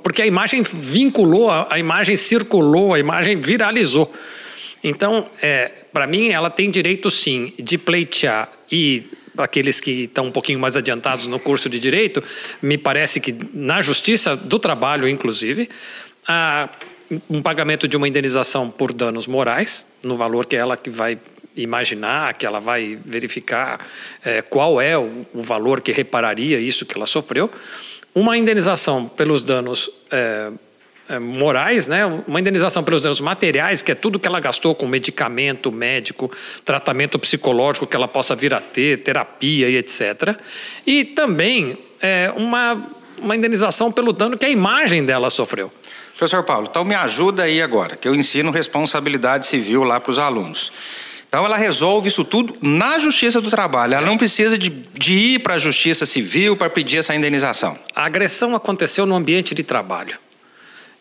Porque 0.00 0.22
a 0.22 0.26
imagem 0.28 0.62
vinculou, 0.62 1.50
a 1.50 1.76
imagem 1.76 2.16
circulou, 2.16 2.94
a 2.94 3.00
imagem 3.00 3.40
viralizou. 3.40 4.12
Então, 4.84 5.26
é, 5.42 5.72
para 5.92 6.06
mim, 6.06 6.28
ela 6.28 6.50
tem 6.50 6.70
direito 6.70 7.10
sim 7.10 7.52
de 7.58 7.76
pleitear 7.76 8.48
e 8.70 9.02
aqueles 9.36 9.80
que 9.80 10.04
estão 10.04 10.26
um 10.26 10.30
pouquinho 10.30 10.60
mais 10.60 10.76
adiantados 10.76 11.26
no 11.26 11.40
curso 11.40 11.68
de 11.68 11.80
direito, 11.80 12.22
me 12.62 12.78
parece 12.78 13.18
que 13.18 13.34
na 13.52 13.82
justiça 13.82 14.36
do 14.36 14.60
trabalho, 14.60 15.08
inclusive, 15.08 15.68
a, 16.28 16.68
um 17.28 17.42
pagamento 17.42 17.86
de 17.86 17.96
uma 17.96 18.08
indenização 18.08 18.70
por 18.70 18.92
danos 18.92 19.26
morais, 19.26 19.84
no 20.02 20.16
valor 20.16 20.46
que 20.46 20.56
ela 20.56 20.76
que 20.76 20.90
vai 20.90 21.18
imaginar, 21.56 22.34
que 22.34 22.46
ela 22.46 22.60
vai 22.60 22.98
verificar 23.04 23.86
é, 24.24 24.42
qual 24.42 24.80
é 24.80 24.96
o, 24.96 25.26
o, 25.34 25.42
valor 25.42 25.80
que 25.80 25.92
repararia 25.92 26.58
isso 26.58 26.86
que 26.86 26.96
ela 26.96 27.06
sofreu, 27.06 27.50
uma 28.14 28.36
indenização 28.36 29.06
pelos 29.08 29.42
danos 29.42 29.90
é, 30.10 30.50
é, 31.08 31.18
morais, 31.18 31.86
né? 31.86 32.06
uma 32.26 32.40
indenização 32.40 32.82
pelos 32.82 33.02
danos 33.02 33.20
materiais, 33.20 33.82
que 33.82 33.92
é 33.92 33.94
tudo 33.94 34.18
que 34.18 34.28
ela 34.28 34.40
gastou 34.40 34.74
com 34.74 34.86
medicamento 34.86 35.70
médico, 35.70 36.30
tratamento 36.64 37.18
psicológico 37.18 37.86
que 37.86 37.96
ela 37.96 38.08
possa 38.08 38.34
vir 38.34 38.54
a 38.54 38.60
ter, 38.60 39.02
terapia 39.02 39.68
e 39.68 39.76
etc. 39.76 40.36
E 40.86 41.04
também 41.04 41.76
uma, 42.36 42.82
uma 43.18 43.36
indenização 43.36 43.90
pelo 43.92 44.12
dano 44.12 44.36
que 44.36 44.44
a 44.44 44.50
imagem 44.50 45.04
dela 45.04 45.30
sofreu. 45.30 45.72
Professor 46.22 46.44
Paulo, 46.44 46.68
então 46.70 46.84
me 46.84 46.94
ajuda 46.94 47.42
aí 47.42 47.60
agora, 47.60 47.96
que 47.96 48.06
eu 48.06 48.14
ensino 48.14 48.52
responsabilidade 48.52 49.44
civil 49.44 49.82
lá 49.82 49.98
para 49.98 50.12
os 50.12 50.20
alunos. 50.20 50.70
Então 51.26 51.44
ela 51.44 51.56
resolve 51.56 52.06
isso 52.06 52.24
tudo 52.24 52.54
na 52.62 52.96
Justiça 53.00 53.40
do 53.40 53.50
Trabalho. 53.50 53.94
Ela 53.94 54.06
não 54.06 54.16
precisa 54.16 54.56
de, 54.56 54.70
de 54.70 55.14
ir 55.14 55.38
para 55.40 55.54
a 55.54 55.58
Justiça 55.58 56.06
Civil 56.06 56.56
para 56.56 56.70
pedir 56.70 56.98
essa 56.98 57.12
indenização. 57.12 57.76
A 57.92 58.04
agressão 58.04 58.54
aconteceu 58.54 59.04
no 59.04 59.16
ambiente 59.16 59.52
de 59.52 59.64
trabalho. 59.64 60.16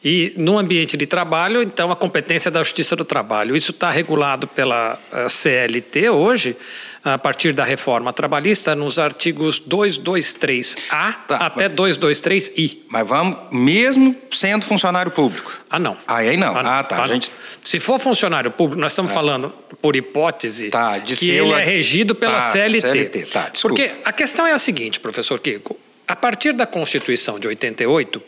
E 0.03 0.33
no 0.35 0.57
ambiente 0.57 0.97
de 0.97 1.05
trabalho, 1.05 1.61
então, 1.61 1.91
a 1.91 1.95
competência 1.95 2.49
da 2.49 2.63
Justiça 2.63 2.95
do 2.95 3.05
Trabalho. 3.05 3.55
Isso 3.55 3.69
está 3.69 3.91
regulado 3.91 4.47
pela 4.47 4.99
eh, 5.13 5.29
CLT 5.29 6.09
hoje, 6.09 6.57
a 7.03 7.17
partir 7.17 7.51
da 7.51 7.63
reforma 7.63 8.13
trabalhista, 8.13 8.75
nos 8.75 8.99
artigos 8.99 9.59
223A 9.59 11.15
tá, 11.27 11.37
até 11.37 11.67
mas, 11.67 11.97
223I. 11.97 12.77
Mas 12.87 13.07
vamos, 13.07 13.37
mesmo 13.51 14.15
sendo 14.31 14.63
funcionário 14.65 15.11
público? 15.11 15.51
Ah, 15.69 15.79
não. 15.79 15.97
Ah, 16.07 16.17
aí 16.17 16.37
não. 16.37 16.55
Ah, 16.55 16.79
ah 16.79 16.83
tá. 16.83 17.03
Ah, 17.03 17.07
gente... 17.07 17.31
Se 17.61 17.79
for 17.79 17.99
funcionário 17.99 18.51
público, 18.51 18.79
nós 18.79 18.91
estamos 18.91 19.11
é. 19.11 19.15
falando, 19.15 19.51
por 19.81 19.95
hipótese, 19.95 20.69
tá, 20.69 20.99
que 20.99 21.31
ele 21.31 21.51
é 21.53 21.63
regido 21.63 22.13
pela 22.13 22.39
tá, 22.39 22.51
CLT. 22.51 22.81
CLT. 22.81 23.25
Tá, 23.25 23.49
desculpa. 23.49 23.75
Porque 23.75 23.91
a 24.05 24.13
questão 24.13 24.45
é 24.45 24.51
a 24.51 24.59
seguinte, 24.59 24.99
professor 24.99 25.39
Kiko. 25.39 25.77
A 26.07 26.15
partir 26.15 26.51
da 26.51 26.65
Constituição 26.65 27.39
de 27.39 27.47
88, 27.47 28.21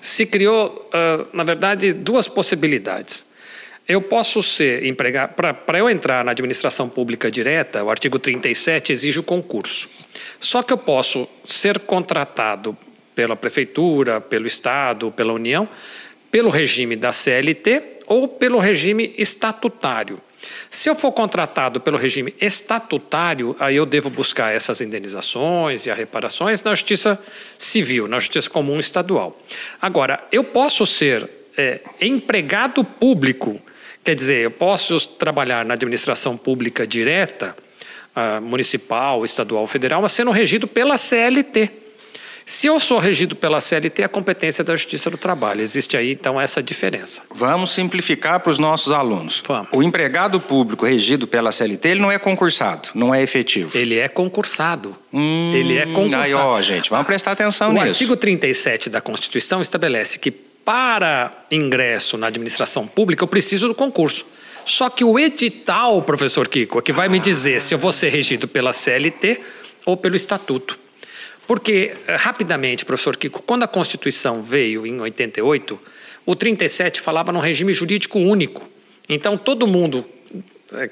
se 0.00 0.26
criou, 0.26 0.90
uh, 0.92 1.26
na 1.32 1.42
verdade, 1.42 1.92
duas 1.92 2.28
possibilidades. 2.28 3.26
Eu 3.86 4.00
posso 4.00 4.42
ser 4.42 4.86
empregado. 4.86 5.34
Para 5.34 5.78
eu 5.78 5.90
entrar 5.90 6.24
na 6.24 6.30
administração 6.30 6.88
pública 6.88 7.30
direta, 7.30 7.84
o 7.84 7.90
artigo 7.90 8.18
37 8.18 8.92
exige 8.92 9.18
o 9.18 9.22
concurso. 9.22 9.90
Só 10.40 10.62
que 10.62 10.72
eu 10.72 10.78
posso 10.78 11.28
ser 11.44 11.78
contratado 11.80 12.76
pela 13.14 13.36
prefeitura, 13.36 14.20
pelo 14.20 14.46
Estado, 14.46 15.12
pela 15.12 15.32
União, 15.32 15.68
pelo 16.30 16.48
regime 16.48 16.96
da 16.96 17.12
CLT 17.12 18.00
ou 18.06 18.26
pelo 18.26 18.58
regime 18.58 19.14
estatutário. 19.18 20.18
Se 20.70 20.88
eu 20.88 20.94
for 20.94 21.12
contratado 21.12 21.80
pelo 21.80 21.96
regime 21.96 22.34
estatutário, 22.40 23.56
aí 23.58 23.76
eu 23.76 23.86
devo 23.86 24.10
buscar 24.10 24.54
essas 24.54 24.80
indenizações 24.80 25.86
e 25.86 25.90
as 25.90 25.96
reparações 25.96 26.62
na 26.62 26.74
justiça 26.74 27.18
civil, 27.58 28.08
na 28.08 28.18
justiça 28.18 28.50
comum 28.50 28.78
estadual. 28.78 29.40
Agora, 29.80 30.22
eu 30.32 30.44
posso 30.44 30.84
ser 30.86 31.28
é, 31.56 31.80
empregado 32.00 32.84
público, 32.84 33.60
quer 34.04 34.14
dizer, 34.14 34.44
eu 34.44 34.50
posso 34.50 35.00
trabalhar 35.08 35.64
na 35.64 35.74
administração 35.74 36.36
pública 36.36 36.86
direta, 36.86 37.56
uh, 38.14 38.40
municipal, 38.42 39.24
estadual, 39.24 39.66
federal, 39.66 40.02
mas 40.02 40.12
sendo 40.12 40.30
regido 40.30 40.68
pela 40.68 40.98
CLT. 40.98 41.70
Se 42.46 42.66
eu 42.66 42.78
sou 42.78 42.98
regido 42.98 43.34
pela 43.34 43.58
CLT, 43.58 44.02
a 44.02 44.08
competência 44.08 44.60
é 44.60 44.64
da 44.64 44.76
Justiça 44.76 45.08
do 45.08 45.16
Trabalho. 45.16 45.62
Existe 45.62 45.96
aí, 45.96 46.12
então, 46.12 46.38
essa 46.38 46.62
diferença. 46.62 47.22
Vamos 47.34 47.70
simplificar 47.70 48.38
para 48.40 48.50
os 48.50 48.58
nossos 48.58 48.92
alunos. 48.92 49.42
Vamos. 49.46 49.68
O 49.72 49.82
empregado 49.82 50.38
público 50.38 50.84
regido 50.84 51.26
pela 51.26 51.50
CLT, 51.50 51.88
ele 51.88 52.00
não 52.00 52.12
é 52.12 52.18
concursado, 52.18 52.90
não 52.94 53.14
é 53.14 53.22
efetivo. 53.22 53.76
Ele 53.76 53.96
é 53.96 54.08
concursado. 54.08 54.94
Hum, 55.10 55.52
ele 55.54 55.78
é 55.78 55.86
concursado. 55.86 56.22
Aí, 56.22 56.34
ó, 56.34 56.60
gente, 56.60 56.90
vamos 56.90 57.06
prestar 57.06 57.32
atenção 57.32 57.70
o 57.70 57.72
nisso. 57.72 57.86
O 57.86 57.88
artigo 57.88 58.14
37 58.14 58.90
da 58.90 59.00
Constituição 59.00 59.62
estabelece 59.62 60.18
que 60.18 60.30
para 60.64 61.46
ingresso 61.50 62.16
na 62.16 62.28
administração 62.28 62.86
pública 62.86 63.22
eu 63.22 63.28
preciso 63.28 63.68
do 63.68 63.74
concurso. 63.74 64.26
Só 64.64 64.88
que 64.88 65.04
o 65.04 65.18
edital, 65.18 66.00
professor 66.02 66.48
Kiko, 66.48 66.78
é 66.78 66.82
que 66.82 66.92
vai 66.92 67.08
me 67.08 67.18
dizer 67.18 67.60
se 67.60 67.74
eu 67.74 67.78
vou 67.78 67.92
ser 67.92 68.08
regido 68.08 68.48
pela 68.48 68.72
CLT 68.72 69.40
ou 69.84 69.96
pelo 69.96 70.16
estatuto. 70.16 70.78
Porque, 71.46 71.94
eh, 72.06 72.16
rapidamente, 72.16 72.84
professor 72.84 73.16
Kiko, 73.16 73.42
quando 73.42 73.64
a 73.64 73.68
Constituição 73.68 74.42
veio 74.42 74.86
em 74.86 74.98
88, 74.98 75.78
o 76.24 76.34
37 76.34 77.02
falava 77.02 77.30
num 77.30 77.40
regime 77.40 77.74
jurídico 77.74 78.18
único. 78.18 78.66
Então, 79.06 79.36
todo 79.36 79.66
mundo 79.66 80.06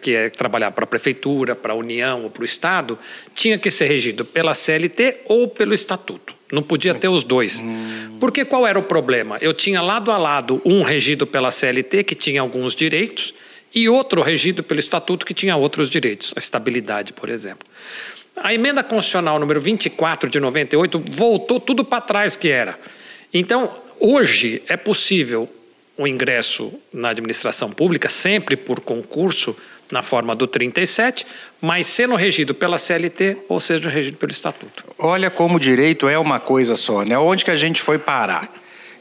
que 0.01 0.15
é 0.15 0.31
trabalhar 0.31 0.71
para 0.71 0.85
a 0.85 0.87
prefeitura, 0.87 1.55
para 1.55 1.73
a 1.73 1.77
União 1.77 2.25
ou 2.25 2.31
para 2.31 2.43
o 2.43 2.45
Estado, 2.45 2.99
tinha 3.35 3.59
que 3.59 3.71
ser 3.71 3.87
regido 3.87 4.25
pela 4.25 4.55
CLT 4.55 5.23
ou 5.27 5.49
pelo 5.49 5.75
Estatuto. 5.75 6.35
Não 6.51 6.63
podia 6.63 6.95
ter 6.95 7.09
os 7.09 7.25
dois. 7.25 7.65
Porque 8.21 8.45
qual 8.45 8.67
era 8.67 8.79
o 8.79 8.83
problema? 8.83 9.39
Eu 9.41 9.55
tinha 9.55 9.81
lado 9.81 10.11
a 10.11 10.19
lado 10.19 10.61
um 10.65 10.83
regido 10.83 11.27
pela 11.27 11.51
CLT, 11.51 12.05
que 12.05 12.15
tinha 12.15 12.41
alguns 12.41 12.75
direitos, 12.75 13.35
e 13.75 13.89
outro 13.89 14.21
regido 14.21 14.63
pelo 14.63 14.79
Estatuto, 14.79 15.25
que 15.25 15.33
tinha 15.33 15.57
outros 15.57 15.89
direitos, 15.89 16.33
a 16.37 16.39
estabilidade, 16.39 17.13
por 17.13 17.31
exemplo. 17.31 17.67
A 18.37 18.53
emenda 18.53 18.83
constitucional 18.83 19.39
número 19.39 19.61
24 19.61 20.29
de 20.29 20.41
98 20.41 21.03
voltou 21.11 21.59
tudo 21.59 21.85
para 21.85 22.01
trás 22.01 22.37
que 22.37 22.49
era. 22.49 22.79
Então, 23.33 23.75
hoje 23.99 24.63
é 24.69 24.77
possível 24.77 25.49
o 26.03 26.07
ingresso 26.07 26.73
na 26.93 27.11
administração 27.11 27.71
pública, 27.71 28.09
sempre 28.09 28.57
por 28.57 28.81
concurso, 28.81 29.57
na 29.91 30.03
forma 30.03 30.35
do 30.35 30.47
37, 30.47 31.27
mas 31.61 31.87
sendo 31.87 32.15
regido 32.15 32.55
pela 32.55 32.79
CLT 32.79 33.37
ou 33.47 33.61
seja 33.61 33.91
regido 33.91 34.17
pelo 34.17 34.33
Estatuto. 34.33 34.85
Olha 34.99 35.31
como 35.31 35.57
o 35.57 35.61
direito 35.61 36.09
é 36.09 36.19
uma 36.19 36.41
coisa 36.41 36.77
só, 36.77 37.05
né? 37.05 37.19
Onde 37.19 37.45
que 37.45 37.51
a 37.51 37.57
gente 37.57 37.83
foi 37.83 37.99
parar? 37.99 38.51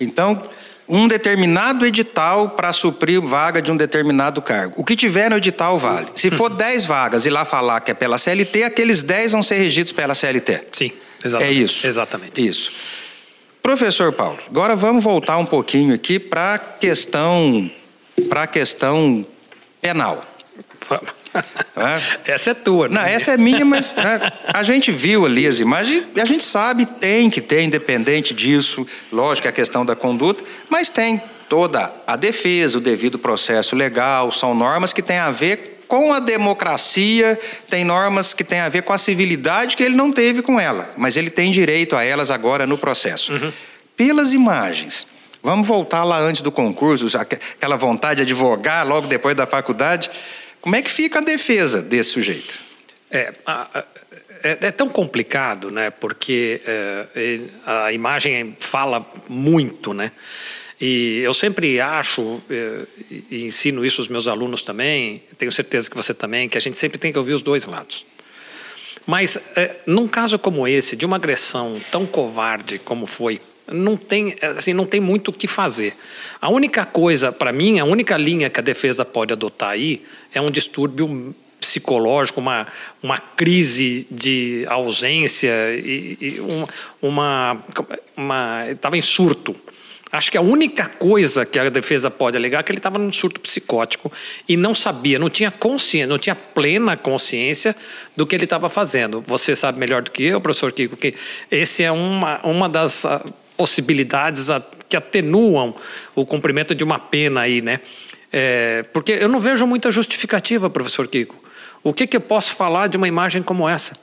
Então, 0.01 0.41
um 0.89 1.07
determinado 1.07 1.85
edital 1.85 2.49
para 2.49 2.73
suprir 2.73 3.21
vaga 3.21 3.61
de 3.61 3.71
um 3.71 3.77
determinado 3.77 4.41
cargo. 4.41 4.73
O 4.75 4.83
que 4.83 4.93
tiver 4.93 5.29
no 5.29 5.37
edital 5.37 5.77
vale. 5.77 6.07
Se 6.15 6.29
for 6.29 6.49
10 6.49 6.83
vagas 6.85 7.25
e 7.25 7.29
lá 7.29 7.45
falar 7.45 7.79
que 7.79 7.91
é 7.91 7.93
pela 7.93 8.17
CLT, 8.17 8.63
aqueles 8.63 9.01
10 9.01 9.31
vão 9.31 9.41
ser 9.41 9.55
regidos 9.55 9.93
pela 9.93 10.13
CLT. 10.13 10.63
Sim, 10.73 10.91
exatamente. 11.23 11.57
É 11.57 11.63
isso. 11.63 11.87
Exatamente. 11.87 12.45
Isso. 12.45 12.71
Professor 13.61 14.11
Paulo, 14.11 14.39
agora 14.47 14.75
vamos 14.75 15.03
voltar 15.03 15.37
um 15.37 15.45
pouquinho 15.45 15.93
aqui 15.93 16.19
para 16.19 16.55
a 16.55 16.59
questão, 16.59 17.69
para 18.27 18.43
a 18.43 18.47
questão 18.47 19.25
penal. 19.81 20.25
É. 20.91 21.21
Essa 22.33 22.51
é 22.51 22.53
tua, 22.53 22.89
né? 22.89 22.95
Não, 22.95 23.07
essa 23.07 23.31
é 23.31 23.37
minha, 23.37 23.63
mas 23.63 23.93
né, 23.95 24.31
a 24.47 24.63
gente 24.63 24.91
viu 24.91 25.25
ali 25.25 25.47
as 25.47 25.61
imagens 25.61 26.03
e 26.13 26.19
a 26.19 26.25
gente 26.25 26.43
sabe 26.43 26.85
tem 26.85 27.29
que 27.29 27.39
ter, 27.39 27.61
independente 27.61 28.33
disso, 28.33 28.85
lógico, 29.11 29.47
a 29.47 29.51
questão 29.51 29.85
da 29.85 29.95
conduta, 29.95 30.43
mas 30.69 30.89
tem 30.89 31.21
toda 31.47 31.93
a 32.05 32.17
defesa, 32.17 32.79
o 32.79 32.81
devido 32.81 33.17
processo 33.17 33.77
legal, 33.77 34.29
são 34.31 34.53
normas 34.53 34.91
que 34.91 35.01
têm 35.01 35.17
a 35.17 35.31
ver 35.31 35.80
com 35.91 36.13
a 36.13 36.21
democracia, 36.21 37.37
tem 37.69 37.83
normas 37.83 38.33
que 38.33 38.45
têm 38.45 38.61
a 38.61 38.69
ver 38.69 38.81
com 38.81 38.93
a 38.93 38.97
civilidade 38.97 39.75
que 39.75 39.83
ele 39.83 39.93
não 39.93 40.09
teve 40.09 40.41
com 40.41 40.57
ela, 40.57 40.89
mas 40.95 41.17
ele 41.17 41.29
tem 41.29 41.51
direito 41.51 41.97
a 41.97 42.01
elas 42.01 42.31
agora 42.31 42.65
no 42.65 42.77
processo. 42.77 43.33
Uhum. 43.33 43.51
Pelas 43.97 44.31
imagens. 44.31 45.05
Vamos 45.43 45.67
voltar 45.67 46.05
lá 46.05 46.17
antes 46.17 46.41
do 46.41 46.49
concurso, 46.49 47.05
aquela 47.17 47.75
vontade 47.75 48.23
de 48.23 48.31
advogar 48.31 48.87
logo 48.87 49.05
depois 49.07 49.35
da 49.35 49.45
faculdade. 49.45 50.09
Como 50.61 50.77
é 50.77 50.81
que 50.81 50.89
fica 50.89 51.19
a 51.19 51.21
defesa 51.21 51.81
desse 51.81 52.11
sujeito? 52.11 52.57
É, 53.11 53.33
é, 54.43 54.57
é 54.61 54.71
tão 54.71 54.87
complicado, 54.87 55.69
né? 55.69 55.89
Porque 55.89 56.61
é, 56.65 57.39
a 57.65 57.91
imagem 57.91 58.55
fala 58.61 59.05
muito, 59.27 59.93
né? 59.93 60.13
E 60.81 61.19
eu 61.19 61.33
sempre 61.33 61.79
acho, 61.79 62.41
eh, 62.49 62.87
e 63.29 63.45
ensino 63.45 63.85
isso 63.85 64.01
aos 64.01 64.07
meus 64.07 64.27
alunos 64.27 64.63
também, 64.63 65.21
tenho 65.37 65.51
certeza 65.51 65.87
que 65.87 65.95
você 65.95 66.11
também, 66.11 66.49
que 66.49 66.57
a 66.57 66.61
gente 66.61 66.77
sempre 66.79 66.97
tem 66.97 67.11
que 67.11 67.19
ouvir 67.19 67.33
os 67.33 67.43
dois 67.43 67.65
lados. 67.65 68.03
Mas, 69.05 69.37
é, 69.55 69.75
num 69.85 70.07
caso 70.07 70.39
como 70.39 70.67
esse, 70.67 70.95
de 70.95 71.05
uma 71.05 71.17
agressão 71.17 71.79
tão 71.91 72.07
covarde 72.07 72.79
como 72.79 73.05
foi, 73.05 73.39
não 73.71 73.95
tem, 73.95 74.35
assim, 74.41 74.73
não 74.73 74.87
tem 74.87 74.99
muito 74.99 75.29
o 75.29 75.33
que 75.33 75.47
fazer. 75.47 75.95
A 76.41 76.49
única 76.49 76.83
coisa, 76.83 77.31
para 77.31 77.53
mim, 77.53 77.79
a 77.79 77.85
única 77.85 78.17
linha 78.17 78.49
que 78.49 78.59
a 78.59 78.63
defesa 78.63 79.05
pode 79.05 79.31
adotar 79.33 79.69
aí 79.69 80.03
é 80.33 80.41
um 80.41 80.49
distúrbio 80.49 81.35
psicológico, 81.59 82.39
uma, 82.39 82.67
uma 83.03 83.19
crise 83.19 84.07
de 84.09 84.65
ausência 84.67 85.51
e, 85.75 86.17
e 86.19 86.39
uma, 86.99 87.63
estava 88.71 88.97
em 88.97 89.01
surto. 89.01 89.55
Acho 90.11 90.29
que 90.29 90.37
a 90.37 90.41
única 90.41 90.87
coisa 90.87 91.45
que 91.45 91.57
a 91.57 91.69
defesa 91.69 92.11
pode 92.11 92.35
alegar 92.35 92.59
é 92.59 92.63
que 92.63 92.71
ele 92.71 92.79
estava 92.79 92.99
num 92.99 93.11
surto 93.11 93.39
psicótico 93.39 94.11
e 94.47 94.57
não 94.57 94.73
sabia, 94.73 95.17
não 95.17 95.29
tinha 95.29 95.49
consciência, 95.49 96.05
não 96.07 96.19
tinha 96.19 96.35
plena 96.35 96.97
consciência 96.97 97.73
do 98.15 98.27
que 98.27 98.35
ele 98.35 98.43
estava 98.43 98.69
fazendo. 98.69 99.23
Você 99.25 99.55
sabe 99.55 99.79
melhor 99.79 100.01
do 100.01 100.11
que 100.11 100.23
eu, 100.23 100.41
professor 100.41 100.71
Kiko, 100.73 100.97
que 100.97 101.15
esse 101.49 101.83
é 101.83 101.91
uma, 101.91 102.39
uma 102.45 102.67
das 102.67 103.05
ah, 103.05 103.23
possibilidades 103.55 104.47
que 104.89 104.97
atenuam 104.97 105.73
o 106.13 106.25
cumprimento 106.25 106.75
de 106.75 106.83
uma 106.83 106.99
pena 106.99 107.41
aí, 107.41 107.61
né? 107.61 107.79
É, 108.33 108.83
porque 108.91 109.13
eu 109.13 109.29
não 109.29 109.39
vejo 109.39 109.65
muita 109.65 109.91
justificativa, 109.91 110.69
professor 110.69 111.07
Kiko. 111.07 111.41
O 111.83 111.93
que, 111.93 112.05
que 112.05 112.17
eu 112.17 112.21
posso 112.21 112.55
falar 112.55 112.87
de 112.87 112.97
uma 112.97 113.07
imagem 113.07 113.41
como 113.41 113.67
essa? 113.67 113.95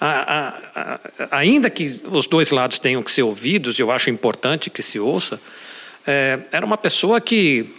A, 0.00 0.54
a, 0.76 1.38
ainda 1.38 1.68
que 1.68 1.84
os 2.10 2.26
dois 2.26 2.50
lados 2.50 2.78
tenham 2.78 3.02
que 3.02 3.10
ser 3.10 3.22
ouvidos, 3.22 3.78
eu 3.78 3.90
acho 3.90 4.10
importante 4.10 4.70
que 4.70 4.82
se 4.82 5.00
ouça, 5.00 5.40
é, 6.06 6.38
era 6.52 6.64
uma 6.64 6.78
pessoa 6.78 7.20
que 7.20 7.74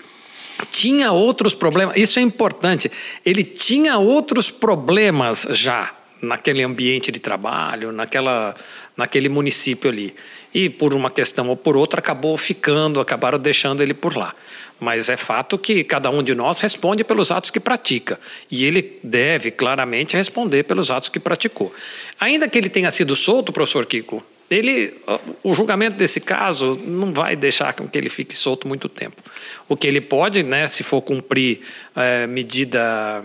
tinha 0.69 1.11
outros 1.11 1.55
problemas. 1.55 1.95
Isso 1.95 2.19
é 2.19 2.21
importante. 2.21 2.91
Ele 3.25 3.43
tinha 3.43 3.97
outros 3.97 4.51
problemas 4.51 5.47
já 5.51 5.95
naquele 6.21 6.63
ambiente 6.63 7.11
de 7.11 7.19
trabalho, 7.19 7.91
naquela, 7.91 8.55
naquele 8.97 9.29
município 9.29 9.89
ali. 9.89 10.13
E 10.53 10.69
por 10.69 10.93
uma 10.93 11.09
questão 11.09 11.47
ou 11.47 11.55
por 11.55 11.77
outra 11.77 11.99
acabou 11.99 12.35
ficando, 12.37 12.99
acabaram 12.99 13.39
deixando 13.39 13.81
ele 13.81 13.93
por 13.93 14.17
lá. 14.17 14.35
Mas 14.79 15.09
é 15.09 15.17
fato 15.17 15.57
que 15.57 15.83
cada 15.83 16.09
um 16.09 16.23
de 16.23 16.33
nós 16.33 16.59
responde 16.59 17.03
pelos 17.03 17.31
atos 17.31 17.51
que 17.51 17.59
pratica. 17.59 18.19
E 18.49 18.63
ele 18.63 18.97
deve 19.03 19.51
claramente 19.51 20.15
responder 20.15 20.63
pelos 20.63 20.89
atos 20.89 21.09
que 21.09 21.19
praticou. 21.19 21.71
Ainda 22.19 22.47
que 22.47 22.57
ele 22.57 22.69
tenha 22.69 22.89
sido 22.91 23.15
solto, 23.15 23.51
professor 23.51 23.85
Kiko, 23.85 24.23
ele, 24.49 24.95
o 25.43 25.53
julgamento 25.53 25.95
desse 25.95 26.19
caso 26.19 26.79
não 26.83 27.13
vai 27.13 27.35
deixar 27.35 27.73
que 27.73 27.97
ele 27.97 28.09
fique 28.09 28.35
solto 28.35 28.67
muito 28.67 28.89
tempo. 28.89 29.21
O 29.67 29.77
que 29.77 29.85
ele 29.85 30.01
pode, 30.01 30.41
né, 30.41 30.65
se 30.67 30.83
for 30.83 31.01
cumprir 31.01 31.61
é, 31.95 32.25
medida. 32.25 33.23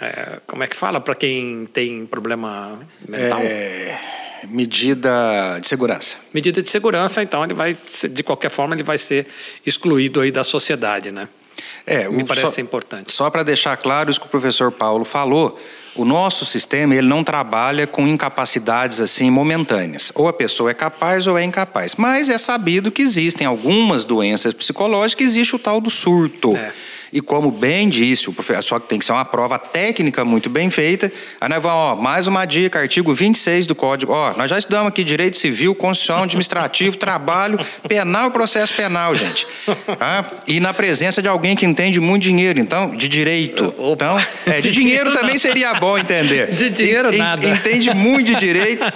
É, 0.00 0.40
como 0.46 0.62
é 0.64 0.66
que 0.66 0.76
fala 0.76 1.00
para 1.00 1.14
quem 1.14 1.66
tem 1.72 2.04
problema 2.04 2.78
mental? 3.08 3.40
É 3.40 4.21
medida 4.48 5.58
de 5.60 5.68
segurança. 5.68 6.16
Medida 6.32 6.62
de 6.62 6.68
segurança, 6.68 7.22
então 7.22 7.44
ele 7.44 7.54
vai, 7.54 7.76
de 8.10 8.22
qualquer 8.22 8.50
forma, 8.50 8.74
ele 8.74 8.82
vai 8.82 8.98
ser 8.98 9.26
excluído 9.64 10.20
aí 10.20 10.30
da 10.30 10.44
sociedade, 10.44 11.10
né? 11.10 11.28
É, 11.86 12.08
Me 12.08 12.24
parece 12.24 12.54
só, 12.54 12.60
importante. 12.60 13.12
Só 13.12 13.28
para 13.30 13.42
deixar 13.42 13.76
claro 13.76 14.10
isso 14.10 14.20
que 14.20 14.26
o 14.26 14.30
professor 14.30 14.70
Paulo 14.70 15.04
falou, 15.04 15.58
o 15.94 16.04
nosso 16.04 16.44
sistema 16.44 16.94
ele 16.94 17.06
não 17.06 17.24
trabalha 17.24 17.86
com 17.86 18.06
incapacidades 18.06 19.00
assim 19.00 19.30
momentâneas. 19.30 20.12
Ou 20.14 20.28
a 20.28 20.32
pessoa 20.32 20.70
é 20.70 20.74
capaz 20.74 21.26
ou 21.26 21.36
é 21.36 21.44
incapaz. 21.44 21.96
Mas 21.96 22.30
é 22.30 22.38
sabido 22.38 22.90
que 22.90 23.02
existem 23.02 23.46
algumas 23.46 24.04
doenças 24.04 24.54
psicológicas, 24.54 25.26
existe 25.26 25.56
o 25.56 25.58
tal 25.58 25.80
do 25.80 25.90
surto. 25.90 26.56
É. 26.56 26.72
E 27.12 27.20
como 27.20 27.50
bem 27.50 27.90
disse 27.90 28.30
o 28.30 28.32
professor, 28.32 28.62
só 28.62 28.80
que 28.80 28.88
tem 28.88 28.98
que 28.98 29.04
ser 29.04 29.12
uma 29.12 29.24
prova 29.24 29.58
técnica 29.58 30.24
muito 30.24 30.48
bem 30.48 30.70
feita. 30.70 31.12
Aí 31.38 31.46
nós 31.46 31.62
vamos, 31.62 31.76
ó, 31.76 31.94
mais 31.94 32.26
uma 32.26 32.46
dica, 32.46 32.78
artigo 32.78 33.12
26 33.12 33.66
do 33.66 33.74
Código. 33.74 34.12
Ó, 34.12 34.32
nós 34.34 34.48
já 34.48 34.56
estudamos 34.56 34.88
aqui 34.88 35.04
direito 35.04 35.36
civil, 35.36 35.74
constitucional, 35.74 36.24
administrativo, 36.24 36.96
trabalho, 36.96 37.58
penal 37.86 38.28
e 38.28 38.30
processo 38.30 38.72
penal, 38.74 39.14
gente. 39.14 39.46
Tá? 39.98 40.26
E 40.46 40.58
na 40.58 40.72
presença 40.72 41.20
de 41.20 41.28
alguém 41.28 41.54
que 41.54 41.66
entende 41.66 42.00
muito 42.00 42.22
dinheiro, 42.22 42.58
então, 42.58 42.96
de 42.96 43.08
direito. 43.08 43.74
Então, 43.78 44.18
é, 44.46 44.58
de, 44.58 44.70
de 44.70 44.70
dinheiro, 44.70 45.12
também 45.12 45.36
seria 45.36 45.74
bom 45.74 45.98
entender. 45.98 46.54
De 46.54 46.70
dinheiro, 46.70 47.12
e, 47.12 47.18
nada. 47.18 47.46
Entende 47.46 47.92
muito 47.92 48.28
de 48.28 48.36
direito. 48.36 48.86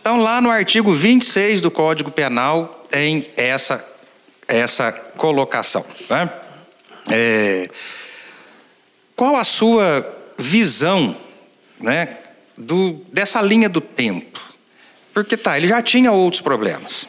Então, 0.00 0.20
lá 0.20 0.40
no 0.40 0.50
artigo 0.50 0.92
26 0.92 1.60
do 1.60 1.70
Código 1.70 2.10
Penal 2.10 2.84
tem 2.90 3.28
essa, 3.36 3.84
essa 4.48 4.90
colocação. 4.90 5.84
Tá? 6.08 6.49
É, 7.08 7.68
qual 9.16 9.36
a 9.36 9.44
sua 9.44 10.06
visão 10.38 11.16
né, 11.78 12.16
do, 12.56 13.02
dessa 13.12 13.40
linha 13.40 13.68
do 13.68 13.80
tempo? 13.80 14.40
Porque 15.12 15.36
tá, 15.36 15.56
ele 15.56 15.68
já 15.68 15.82
tinha 15.82 16.12
outros 16.12 16.40
problemas. 16.40 17.08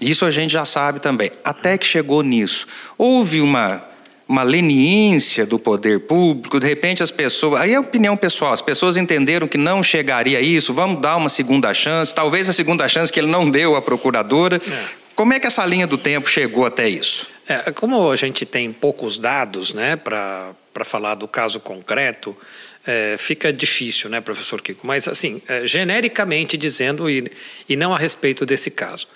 Isso 0.00 0.26
a 0.26 0.30
gente 0.30 0.52
já 0.52 0.64
sabe 0.64 0.98
também. 0.98 1.30
Até 1.44 1.78
que 1.78 1.86
chegou 1.86 2.22
nisso. 2.22 2.66
Houve 2.98 3.40
uma, 3.40 3.84
uma 4.28 4.42
leniência 4.42 5.46
do 5.46 5.58
poder 5.58 6.00
público, 6.00 6.58
de 6.58 6.66
repente 6.66 7.02
as 7.02 7.10
pessoas. 7.10 7.60
Aí 7.60 7.72
é 7.72 7.78
opinião 7.78 8.16
pessoal, 8.16 8.52
as 8.52 8.60
pessoas 8.60 8.96
entenderam 8.96 9.46
que 9.46 9.58
não 9.58 9.82
chegaria 9.82 10.38
a 10.38 10.40
isso, 10.40 10.74
vamos 10.74 11.00
dar 11.00 11.16
uma 11.16 11.28
segunda 11.28 11.72
chance, 11.72 12.12
talvez 12.12 12.48
a 12.48 12.52
segunda 12.52 12.88
chance 12.88 13.12
que 13.12 13.20
ele 13.20 13.28
não 13.28 13.48
deu 13.48 13.76
à 13.76 13.82
procuradora. 13.82 14.56
É. 14.56 15.01
Como 15.22 15.32
é 15.32 15.38
que 15.38 15.46
essa 15.46 15.64
linha 15.64 15.86
do 15.86 15.96
tempo 15.96 16.28
chegou 16.28 16.66
até 16.66 16.88
isso? 16.88 17.28
É, 17.46 17.70
como 17.70 18.10
a 18.10 18.16
gente 18.16 18.44
tem 18.44 18.72
poucos 18.72 19.20
dados 19.20 19.72
né, 19.72 19.94
para 19.94 20.52
falar 20.84 21.14
do 21.14 21.28
caso 21.28 21.60
concreto, 21.60 22.36
é, 22.84 23.14
fica 23.16 23.52
difícil, 23.52 24.10
né, 24.10 24.20
professor 24.20 24.60
Kiko? 24.60 24.84
Mas, 24.84 25.06
assim, 25.06 25.40
é, 25.46 25.64
genericamente 25.64 26.56
dizendo, 26.56 27.08
e, 27.08 27.30
e 27.68 27.76
não 27.76 27.94
a 27.94 27.98
respeito 27.98 28.44
desse 28.44 28.68
caso. 28.68 29.06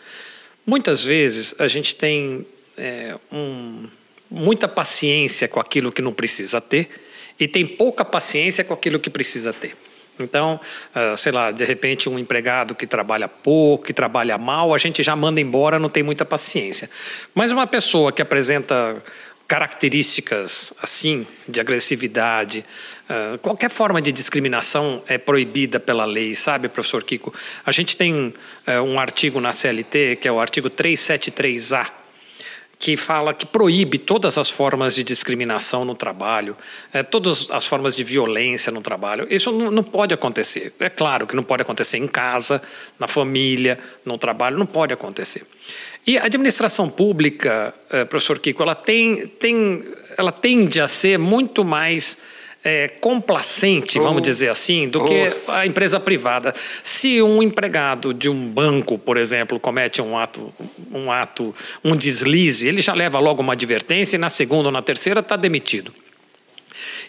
Muitas 0.64 1.02
vezes 1.04 1.56
a 1.58 1.66
gente 1.66 1.96
tem 1.96 2.46
é, 2.78 3.16
um, 3.32 3.88
muita 4.30 4.68
paciência 4.68 5.48
com 5.48 5.58
aquilo 5.58 5.90
que 5.90 6.00
não 6.00 6.12
precisa 6.12 6.60
ter 6.60 6.88
e 7.36 7.48
tem 7.48 7.66
pouca 7.66 8.04
paciência 8.04 8.62
com 8.62 8.72
aquilo 8.72 9.00
que 9.00 9.10
precisa 9.10 9.52
ter. 9.52 9.74
Então, 10.18 10.59
uh, 10.94 11.16
sei 11.16 11.33
lá, 11.33 11.50
de 11.50 11.64
repente 11.64 12.09
um 12.09 12.18
empregado 12.18 12.74
que 12.74 12.87
trabalha 12.87 13.29
pouco, 13.29 13.87
que 13.87 13.92
trabalha 13.92 14.38
mal, 14.38 14.74
a 14.74 14.79
gente 14.79 15.02
já 15.02 15.14
manda 15.14 15.40
embora, 15.40 15.79
não 15.79 15.88
tem 15.88 16.02
muita 16.02 16.24
paciência. 16.24 16.88
Mas 17.35 17.52
uma 17.52 17.66
pessoa 17.66 18.12
que 18.12 18.22
apresenta 18.22 19.02
características 19.46 20.74
assim, 20.83 21.26
de 21.48 21.61
agressividade, 21.61 22.64
uh, 23.09 23.38
qualquer 23.38 23.70
forma 23.70 24.02
de 24.02 24.11
discriminação 24.11 25.02
é 25.07 25.18
proibida 25.18 25.79
pela 25.79 26.05
lei, 26.05 26.35
sabe, 26.35 26.68
professor 26.68 27.05
Kiko? 27.05 27.33
A 27.64 27.70
gente 27.70 27.96
tem 27.96 28.35
uh, 28.66 28.83
um 28.83 28.98
artigo 28.98 29.40
na 29.40 29.52
CLT, 29.52 30.18
que 30.20 30.26
é 30.26 30.33
o 30.33 30.40
artigo 30.40 30.68
373A, 30.68 31.88
que 32.78 32.96
fala 32.96 33.32
que 33.32 33.46
proíbe 33.46 33.98
todas 33.98 34.36
as 34.36 34.50
formas 34.50 34.94
de 34.94 35.02
discriminação 35.02 35.84
no 35.84 35.94
trabalho, 35.94 36.56
é, 36.92 37.02
todas 37.02 37.50
as 37.50 37.66
formas 37.66 37.96
de 37.96 38.04
violência 38.04 38.70
no 38.70 38.82
trabalho. 38.82 39.26
Isso 39.30 39.50
não, 39.50 39.70
não, 39.70 39.82
pode 39.82 40.12
acontecer. 40.12 40.74
É 40.78 40.90
claro 40.90 41.26
que 41.26 41.34
não 41.34 41.42
pode 41.42 41.62
acontecer 41.62 41.96
em 41.96 42.06
casa, 42.06 42.62
na 42.98 43.08
família, 43.08 43.78
no 44.04 44.18
trabalho, 44.18 44.58
não 44.58 44.66
pode 44.66 44.92
acontecer. 44.92 45.46
E 46.06 46.18
a 46.18 46.24
administração 46.24 46.88
pública, 46.88 47.74
é, 47.90 48.04
professor 48.04 48.38
Kiko, 48.38 48.62
ela, 48.62 48.74
tem, 48.74 49.26
tem, 49.26 49.82
ela 50.16 50.30
tende 50.30 50.80
a 50.80 50.86
ser 50.86 51.18
muito 51.18 51.64
mais 51.64 52.18
é, 52.66 52.88
complacente, 52.88 53.96
vamos 54.00 54.22
dizer 54.22 54.48
assim, 54.48 54.88
do 54.88 55.05
que 55.05 55.33
a 55.46 55.64
empresa 55.64 56.00
privada. 56.00 56.52
Se 56.83 57.22
um 57.22 57.40
empregado 57.40 58.12
de 58.12 58.29
um 58.29 58.48
banco, 58.48 58.98
por 58.98 59.16
exemplo, 59.16 59.61
comete 59.61 60.02
um 60.02 60.18
ato, 60.18 60.52
um 60.92 61.12
ato, 61.12 61.55
um 61.85 61.94
deslize, 61.94 62.66
ele 62.66 62.83
já 62.83 62.92
leva 62.92 63.20
logo 63.20 63.40
uma 63.40 63.52
advertência 63.52 64.16
e 64.16 64.18
na 64.18 64.29
segunda 64.29 64.66
ou 64.66 64.72
na 64.72 64.83
terceira 64.83 65.20
está 65.20 65.37
demitido. 65.37 65.94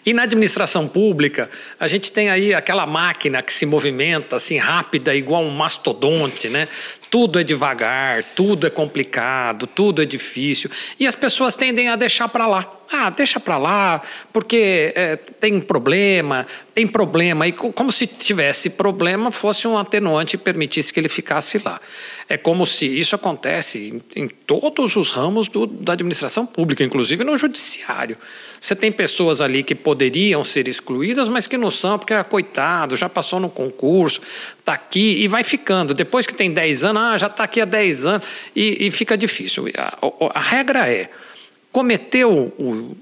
E 0.06 0.12
na 0.14 0.22
administração 0.22 0.86
pública, 0.86 1.50
a 1.80 1.88
gente 1.88 2.12
tem 2.12 2.30
aí 2.30 2.54
aquela 2.54 2.86
máquina 2.86 3.42
que 3.42 3.52
se 3.52 3.66
movimenta 3.66 4.36
assim 4.36 4.58
rápida, 4.58 5.12
igual 5.12 5.42
um 5.42 5.50
mastodonte, 5.50 6.48
né? 6.48 6.68
Tudo 7.10 7.40
é 7.40 7.42
devagar, 7.42 8.22
tudo 8.22 8.64
é 8.64 8.70
complicado, 8.70 9.66
tudo 9.66 10.00
é 10.00 10.04
difícil, 10.04 10.70
e 11.00 11.06
as 11.06 11.16
pessoas 11.16 11.56
tendem 11.56 11.88
a 11.88 11.96
deixar 11.96 12.28
para 12.28 12.46
lá 12.46 12.77
Ah, 12.90 13.10
deixa 13.10 13.38
para 13.38 13.58
lá, 13.58 14.02
porque 14.32 14.92
é, 14.96 15.16
tem 15.16 15.60
problema, 15.60 16.46
tem 16.74 16.86
problema. 16.86 17.46
E 17.46 17.52
como 17.52 17.92
se 17.92 18.06
tivesse 18.06 18.70
problema 18.70 19.30
fosse 19.30 19.68
um 19.68 19.76
atenuante 19.76 20.36
e 20.36 20.38
permitisse 20.38 20.90
que 20.90 20.98
ele 20.98 21.08
ficasse 21.08 21.60
lá. 21.62 21.78
É 22.28 22.38
como 22.38 22.66
se 22.66 22.86
isso 22.86 23.14
acontece 23.14 24.00
em, 24.16 24.22
em 24.22 24.28
todos 24.28 24.96
os 24.96 25.10
ramos 25.10 25.48
do, 25.48 25.66
da 25.66 25.92
administração 25.92 26.46
pública, 26.46 26.82
inclusive 26.82 27.24
no 27.24 27.36
judiciário. 27.36 28.16
Você 28.58 28.74
tem 28.74 28.90
pessoas 28.90 29.42
ali 29.42 29.62
que 29.62 29.74
poderiam 29.74 30.42
ser 30.42 30.66
excluídas, 30.66 31.28
mas 31.28 31.46
que 31.46 31.58
não 31.58 31.70
são, 31.70 31.98
porque, 31.98 32.14
ah, 32.14 32.24
coitado, 32.24 32.96
já 32.96 33.08
passou 33.08 33.38
no 33.38 33.50
concurso, 33.50 34.22
está 34.58 34.72
aqui 34.72 35.22
e 35.22 35.28
vai 35.28 35.44
ficando. 35.44 35.92
Depois 35.92 36.26
que 36.26 36.34
tem 36.34 36.50
10 36.50 36.84
anos, 36.84 37.02
ah, 37.02 37.18
já 37.18 37.26
está 37.26 37.44
aqui 37.44 37.60
há 37.60 37.66
10 37.66 38.06
anos, 38.06 38.26
e, 38.56 38.86
e 38.86 38.90
fica 38.90 39.16
difícil. 39.16 39.66
A, 39.76 39.98
a, 40.00 40.38
a 40.38 40.40
regra 40.40 40.88
é 40.88 41.10
cometeu 41.72 42.52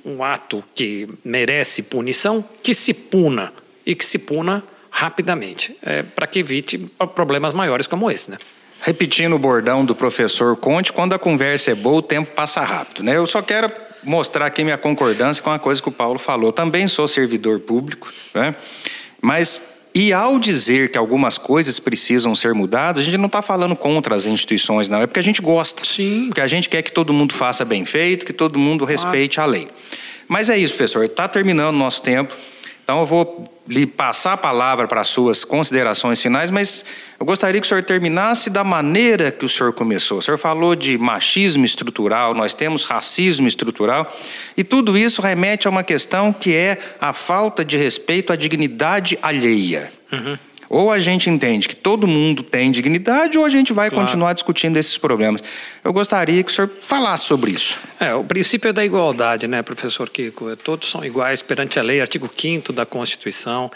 um 0.05 0.23
ato 0.23 0.63
que 0.75 1.09
merece 1.25 1.83
punição, 1.83 2.45
que 2.63 2.75
se 2.75 2.93
puna 2.93 3.53
e 3.85 3.95
que 3.95 4.05
se 4.05 4.19
puna 4.19 4.65
rapidamente, 4.91 5.77
é, 5.83 6.03
para 6.03 6.27
que 6.27 6.39
evite 6.39 6.79
problemas 7.15 7.53
maiores 7.53 7.87
como 7.87 8.11
esse, 8.11 8.31
né? 8.31 8.39
Repetindo 8.81 9.35
o 9.35 9.39
bordão 9.39 9.85
do 9.85 9.95
professor 9.95 10.57
Conte, 10.57 10.93
quando 10.93 11.15
a 11.15 11.19
conversa 11.19 11.71
é 11.71 11.75
boa, 11.75 11.99
o 11.99 12.03
tempo 12.03 12.31
passa 12.33 12.61
rápido, 12.63 13.03
né? 13.03 13.17
Eu 13.17 13.27
só 13.27 13.43
quero 13.43 13.71
mostrar 14.03 14.47
aqui 14.47 14.63
minha 14.63 14.79
concordância 14.79 15.43
com 15.43 15.51
a 15.51 15.59
coisa 15.59 15.83
que 15.83 15.89
o 15.89 15.93
Paulo 15.93 16.19
falou. 16.19 16.53
Também 16.53 16.89
sou 16.89 17.09
servidor 17.09 17.61
público, 17.61 18.13
né? 18.35 18.55
Mas 19.21 19.61
e 19.99 20.13
ao 20.13 20.39
dizer 20.39 20.91
que 20.91 20.99
algumas 20.99 21.39
coisas 21.39 21.81
precisam 21.81 22.35
ser 22.35 22.53
mudadas, 22.53 23.01
a 23.01 23.05
gente 23.07 23.17
não 23.17 23.29
está 23.29 23.41
falando 23.41 23.75
contra 23.75 24.15
as 24.15 24.27
instituições, 24.27 24.91
não. 24.91 25.01
É 25.01 25.07
porque 25.07 25.21
a 25.21 25.23
gente 25.23 25.41
gosta. 25.41 25.83
Sim. 25.87 26.27
Porque 26.27 26.43
a 26.43 26.47
gente 26.47 26.69
quer 26.69 26.83
que 26.83 26.93
todo 26.93 27.15
mundo 27.15 27.33
faça 27.33 27.65
bem 27.65 27.83
feito, 27.83 28.27
que 28.27 28.33
todo 28.35 28.59
mundo 28.59 28.85
respeite 28.85 29.37
claro. 29.37 29.51
a 29.51 29.53
lei. 29.55 29.69
Mas 30.29 30.51
é 30.51 30.59
isso, 30.59 30.75
professor. 30.75 31.03
Está 31.07 31.27
terminando 31.27 31.75
o 31.75 31.79
nosso 31.79 32.03
tempo. 32.03 32.37
Então 32.87 33.01
eu 33.01 33.07
vou 33.07 33.45
lhe 33.67 33.85
passar 33.85 34.35
a 34.35 34.37
palavra 34.37 34.87
para 34.87 35.01
as 35.01 35.09
suas 35.09 35.43
considerações 35.43 36.23
finais, 36.23 36.53
mas 36.53 36.85
eu 37.19 37.27
gostaria 37.27 37.61
que 37.61 37.67
o 37.67 37.69
senhor 37.69 37.83
terminasse 37.83 38.49
da 38.49 38.63
maneira 38.63 39.33
que 39.33 39.45
o 39.45 39.49
senhor 39.49 39.73
começou. 39.73 40.19
O 40.19 40.23
senhor 40.23 40.39
falou 40.39 40.77
de 40.77 40.97
machismo 40.97 41.65
estrutural, 41.65 42.33
nós 42.33 42.55
temos 42.55 42.85
racismo 42.85 43.49
estrutural, 43.49 44.17
e 44.57 44.63
tudo 44.63 44.97
isso 44.97 45.21
remete 45.21 45.67
a 45.67 45.71
uma 45.71 45.83
questão 45.83 46.33
que 46.33 46.55
é 46.55 46.79
a 47.01 47.13
falta 47.13 47.65
de 47.65 47.77
respeito 47.77 48.33
à 48.33 48.37
dignidade 48.37 49.19
alheia. 49.21 49.93
Uhum. 50.13 50.39
Ou 50.69 50.91
a 50.91 50.99
gente 50.99 51.31
entende 51.31 51.69
que 51.69 51.77
todo 51.77 52.07
mundo 52.07 52.43
tem 52.43 52.71
dignidade, 52.71 53.39
ou 53.39 53.45
a 53.45 53.49
gente 53.49 53.73
vai 53.73 53.89
claro. 53.89 54.05
continuar 54.05 54.33
discutindo 54.33 54.77
esses 54.77 54.99
problemas. 54.99 55.43
Eu 55.85 55.93
gostaria 55.93 56.43
que 56.43 56.51
o 56.51 56.55
senhor 56.55 56.71
falasse 56.81 57.25
sobre 57.25 57.53
isso. 57.53 57.81
É, 58.01 58.15
o 58.15 58.25
princípio 58.25 58.69
é 58.69 58.73
da 58.73 58.85
igualdade, 58.85 59.47
né, 59.47 59.63
professor 59.63 60.09
Kiko? 60.11 60.57
Todos 60.57 60.91
são 60.91 61.05
iguais 61.05 61.43
perante 61.43 61.79
a 61.79 61.83
lei, 61.83 62.01
artigo 62.01 62.31
5 62.35 62.73
da 62.73 62.85
Constituição. 62.85 63.71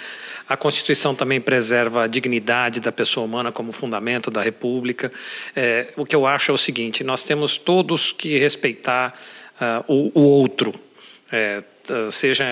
A 0.49 0.57
Constituição 0.57 1.15
também 1.15 1.41
preserva 1.41 2.05
a 2.05 2.07
dignidade 2.07 2.81
da 2.81 2.91
pessoa 2.91 3.25
humana 3.25 3.53
como 3.53 3.71
fundamento 3.73 4.31
da 4.31 4.43
República. 4.43 5.13
É, 5.55 5.89
o 5.97 6.05
que 6.05 6.17
eu 6.17 6.27
acho 6.27 6.51
é 6.51 6.55
o 6.55 6.59
seguinte: 6.59 7.05
nós 7.05 7.23
temos 7.23 7.57
todos 7.57 8.13
que 8.13 8.37
respeitar 8.39 9.15
uh, 9.61 9.85
o, 9.87 10.21
o 10.21 10.23
outro. 10.23 10.75
É, 11.33 11.63
seja 12.11 12.45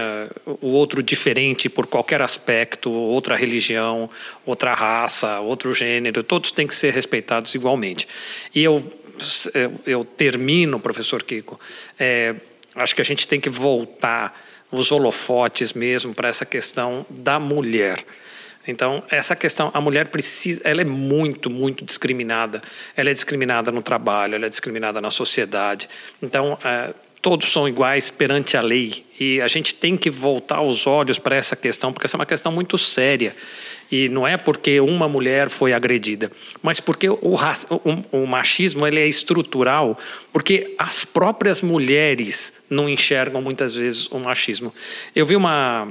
o 0.46 0.68
outro 0.68 1.02
diferente 1.02 1.68
por 1.68 1.86
qualquer 1.86 2.22
aspecto, 2.22 2.90
outra 2.90 3.36
religião, 3.36 4.08
outra 4.46 4.74
raça, 4.74 5.40
outro 5.40 5.72
gênero, 5.74 6.22
todos 6.22 6.50
têm 6.50 6.66
que 6.66 6.74
ser 6.74 6.92
respeitados 6.92 7.54
igualmente. 7.54 8.06
E 8.54 8.62
eu, 8.62 8.90
eu 9.86 10.04
termino, 10.04 10.80
professor 10.80 11.22
Kiko, 11.22 11.58
é, 11.98 12.34
acho 12.74 12.94
que 12.94 13.02
a 13.02 13.04
gente 13.04 13.26
tem 13.26 13.40
que 13.40 13.50
voltar 13.50 14.46
os 14.70 14.92
holofotes 14.92 15.72
mesmo 15.72 16.14
para 16.14 16.28
essa 16.28 16.44
questão 16.44 17.04
da 17.08 17.38
mulher. 17.38 18.04
Então, 18.66 19.02
essa 19.08 19.34
questão, 19.34 19.70
a 19.72 19.80
mulher 19.80 20.08
precisa, 20.08 20.60
ela 20.62 20.82
é 20.82 20.84
muito, 20.84 21.48
muito 21.48 21.86
discriminada. 21.86 22.60
Ela 22.94 23.08
é 23.08 23.14
discriminada 23.14 23.72
no 23.72 23.80
trabalho, 23.80 24.34
ela 24.34 24.44
é 24.44 24.48
discriminada 24.48 25.00
na 25.00 25.10
sociedade. 25.10 25.88
Então, 26.22 26.58
é, 26.62 26.92
todos 27.20 27.50
são 27.52 27.68
iguais 27.68 28.10
perante 28.10 28.56
a 28.56 28.60
lei. 28.60 29.04
E 29.18 29.40
a 29.40 29.48
gente 29.48 29.74
tem 29.74 29.96
que 29.96 30.10
voltar 30.10 30.60
os 30.62 30.86
olhos 30.86 31.18
para 31.18 31.34
essa 31.34 31.56
questão, 31.56 31.92
porque 31.92 32.06
essa 32.06 32.16
é 32.16 32.20
uma 32.20 32.26
questão 32.26 32.52
muito 32.52 32.78
séria. 32.78 33.34
E 33.90 34.08
não 34.08 34.26
é 34.26 34.36
porque 34.36 34.80
uma 34.80 35.08
mulher 35.08 35.48
foi 35.48 35.72
agredida, 35.72 36.30
mas 36.62 36.78
porque 36.78 37.08
o, 37.08 37.18
o, 37.22 38.18
o 38.22 38.26
machismo 38.26 38.86
ele 38.86 39.00
é 39.00 39.06
estrutural, 39.06 39.98
porque 40.32 40.74
as 40.78 41.04
próprias 41.04 41.62
mulheres 41.62 42.52
não 42.70 42.88
enxergam 42.88 43.42
muitas 43.42 43.74
vezes 43.74 44.06
o 44.08 44.18
machismo. 44.18 44.72
Eu 45.16 45.26
vi 45.26 45.34
uma 45.34 45.88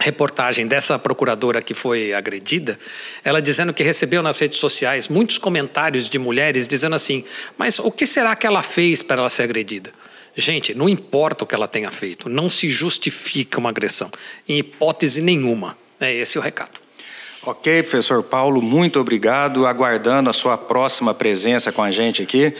reportagem 0.00 0.66
dessa 0.66 0.98
procuradora 0.98 1.60
que 1.60 1.74
foi 1.74 2.12
agredida, 2.12 2.78
ela 3.22 3.40
dizendo 3.40 3.72
que 3.72 3.82
recebeu 3.82 4.22
nas 4.22 4.38
redes 4.38 4.58
sociais 4.58 5.08
muitos 5.08 5.36
comentários 5.38 6.08
de 6.08 6.18
mulheres 6.18 6.66
dizendo 6.66 6.96
assim: 6.96 7.24
Mas 7.56 7.78
o 7.78 7.90
que 7.92 8.06
será 8.06 8.34
que 8.34 8.46
ela 8.46 8.62
fez 8.62 9.02
para 9.02 9.20
ela 9.20 9.28
ser 9.28 9.44
agredida? 9.44 9.92
Gente, 10.36 10.74
não 10.74 10.88
importa 10.88 11.44
o 11.44 11.46
que 11.46 11.54
ela 11.54 11.66
tenha 11.66 11.90
feito, 11.90 12.28
não 12.28 12.48
se 12.48 12.68
justifica 12.68 13.58
uma 13.58 13.70
agressão, 13.70 14.10
em 14.48 14.58
hipótese 14.58 15.20
nenhuma. 15.20 15.76
É 16.00 16.12
esse 16.12 16.38
o 16.38 16.42
recado. 16.42 16.80
Ok, 17.42 17.82
professor 17.82 18.22
Paulo, 18.22 18.60
muito 18.60 19.00
obrigado. 19.00 19.66
Aguardando 19.66 20.28
a 20.28 20.32
sua 20.32 20.58
próxima 20.58 21.14
presença 21.14 21.72
com 21.72 21.82
a 21.82 21.90
gente 21.90 22.22
aqui. 22.22 22.54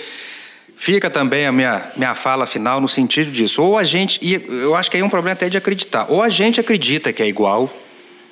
Fica 0.74 1.11
também 1.11 1.46
a 1.46 1.52
minha, 1.52 1.92
minha 1.94 2.14
fala 2.14 2.46
final 2.46 2.80
no 2.80 2.88
sentido 2.88 3.30
disso. 3.30 3.62
Ou 3.62 3.76
a 3.76 3.85
gente, 3.85 4.18
e 4.22 4.42
eu 4.48 4.74
acho 4.74 4.90
que 4.90 4.96
aí 4.96 5.02
é 5.02 5.04
um 5.04 5.11
problema 5.11 5.35
até 5.35 5.50
de 5.50 5.59
acreditar, 5.59 6.06
ou 6.09 6.22
a 6.22 6.30
gente 6.30 6.59
acredita 6.59 7.12
que 7.12 7.22
é 7.22 7.28
igual, 7.28 7.70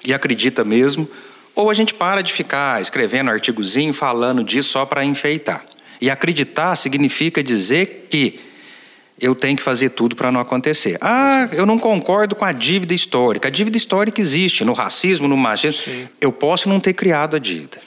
e 0.03 0.15
acredita 0.15 0.65
mesmo, 0.65 1.07
ou 1.55 1.69
a 1.69 1.75
gente 1.75 1.93
para 1.93 2.23
de 2.23 2.33
ficar 2.33 2.81
escrevendo 2.81 3.31
artigozinho 3.31 3.93
falando 3.93 4.43
disso 4.43 4.71
só 4.71 4.87
para 4.87 5.05
enfeitar. 5.05 5.67
E 6.01 6.09
acreditar 6.09 6.75
significa 6.77 7.43
dizer 7.43 8.07
que 8.09 8.41
eu 9.21 9.35
tenho 9.35 9.57
que 9.57 9.63
fazer 9.63 9.91
tudo 9.91 10.15
para 10.15 10.31
não 10.31 10.41
acontecer. 10.41 10.97
Ah, 11.01 11.49
eu 11.53 11.67
não 11.67 11.79
concordo 11.79 12.35
com 12.35 12.45
a 12.45 12.53
dívida 12.53 12.95
histórica. 12.95 13.49
A 13.49 13.51
dívida 13.51 13.77
histórica 13.77 14.21
existe 14.21 14.65
no 14.65 14.73
racismo, 14.73 15.27
no 15.27 15.37
machismo. 15.37 15.83
Sim. 15.83 16.09
Eu 16.21 16.33
posso 16.33 16.69
não 16.69 16.79
ter 16.79 16.93
criado 16.93 17.37
a 17.37 17.39
dívida. 17.39 17.81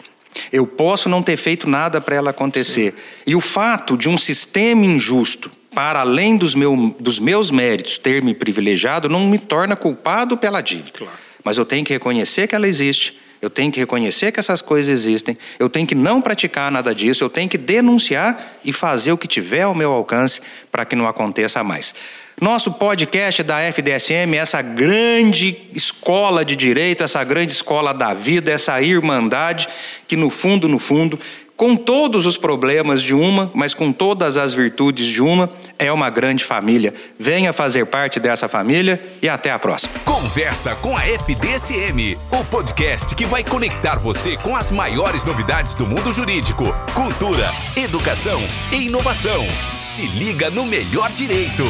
Eu 0.51 0.65
posso 0.65 1.09
não 1.09 1.21
ter 1.21 1.37
feito 1.37 1.69
nada 1.69 1.99
para 2.01 2.15
ela 2.15 2.29
acontecer. 2.31 2.91
Sim. 2.91 2.97
E 3.27 3.35
o 3.35 3.41
fato 3.41 3.97
de 3.97 4.09
um 4.09 4.17
sistema 4.17 4.85
injusto, 4.85 5.51
para 5.73 6.01
além 6.01 6.37
dos, 6.37 6.53
meu, 6.53 6.95
dos 6.99 7.19
meus 7.19 7.49
méritos, 7.49 7.97
ter 7.97 8.21
me 8.21 8.33
privilegiado, 8.33 9.07
não 9.07 9.27
me 9.27 9.37
torna 9.37 9.75
culpado 9.75 10.37
pela 10.37 10.61
dívida. 10.61 10.91
Claro. 10.97 11.13
Mas 11.43 11.57
eu 11.57 11.65
tenho 11.65 11.85
que 11.85 11.93
reconhecer 11.93 12.47
que 12.47 12.55
ela 12.55 12.67
existe 12.67 13.20
eu 13.41 13.49
tenho 13.49 13.71
que 13.71 13.79
reconhecer 13.79 14.31
que 14.31 14.39
essas 14.39 14.61
coisas 14.61 14.91
existem, 14.91 15.37
eu 15.57 15.69
tenho 15.69 15.87
que 15.87 15.95
não 15.95 16.21
praticar 16.21 16.71
nada 16.71 16.93
disso, 16.93 17.23
eu 17.23 17.29
tenho 17.29 17.49
que 17.49 17.57
denunciar 17.57 18.59
e 18.63 18.71
fazer 18.71 19.11
o 19.11 19.17
que 19.17 19.27
tiver 19.27 19.63
ao 19.63 19.73
meu 19.73 19.91
alcance 19.91 20.41
para 20.71 20.85
que 20.85 20.95
não 20.95 21.07
aconteça 21.07 21.63
mais. 21.63 21.93
Nosso 22.39 22.71
podcast 22.71 23.43
da 23.43 23.59
FDSM, 23.59 24.35
essa 24.35 24.61
grande 24.61 25.69
escola 25.75 26.43
de 26.43 26.55
direito, 26.55 27.03
essa 27.03 27.23
grande 27.23 27.51
escola 27.51 27.93
da 27.93 28.13
vida, 28.13 28.51
essa 28.51 28.81
irmandade 28.81 29.67
que 30.07 30.15
no 30.15 30.29
fundo, 30.29 30.67
no 30.67 30.79
fundo, 30.79 31.19
com 31.61 31.75
todos 31.75 32.25
os 32.25 32.37
problemas 32.37 33.03
de 33.03 33.13
uma, 33.13 33.51
mas 33.53 33.75
com 33.75 33.91
todas 33.91 34.35
as 34.35 34.51
virtudes 34.51 35.05
de 35.05 35.21
uma, 35.21 35.47
é 35.77 35.91
uma 35.91 36.09
grande 36.09 36.43
família. 36.43 36.91
Venha 37.19 37.53
fazer 37.53 37.85
parte 37.85 38.19
dessa 38.19 38.47
família 38.47 38.99
e 39.21 39.29
até 39.29 39.51
a 39.51 39.59
próxima. 39.59 39.93
Conversa 40.03 40.73
com 40.77 40.97
a 40.97 41.05
FDSM, 41.05 42.17
o 42.31 42.43
podcast 42.45 43.13
que 43.13 43.27
vai 43.27 43.43
conectar 43.43 43.99
você 43.99 44.37
com 44.37 44.55
as 44.55 44.71
maiores 44.71 45.23
novidades 45.23 45.75
do 45.75 45.85
mundo 45.85 46.11
jurídico, 46.11 46.63
cultura, 46.95 47.47
educação 47.77 48.41
e 48.71 48.87
inovação. 48.87 49.45
Se 49.79 50.07
liga 50.07 50.49
no 50.49 50.65
melhor 50.65 51.11
direito. 51.11 51.65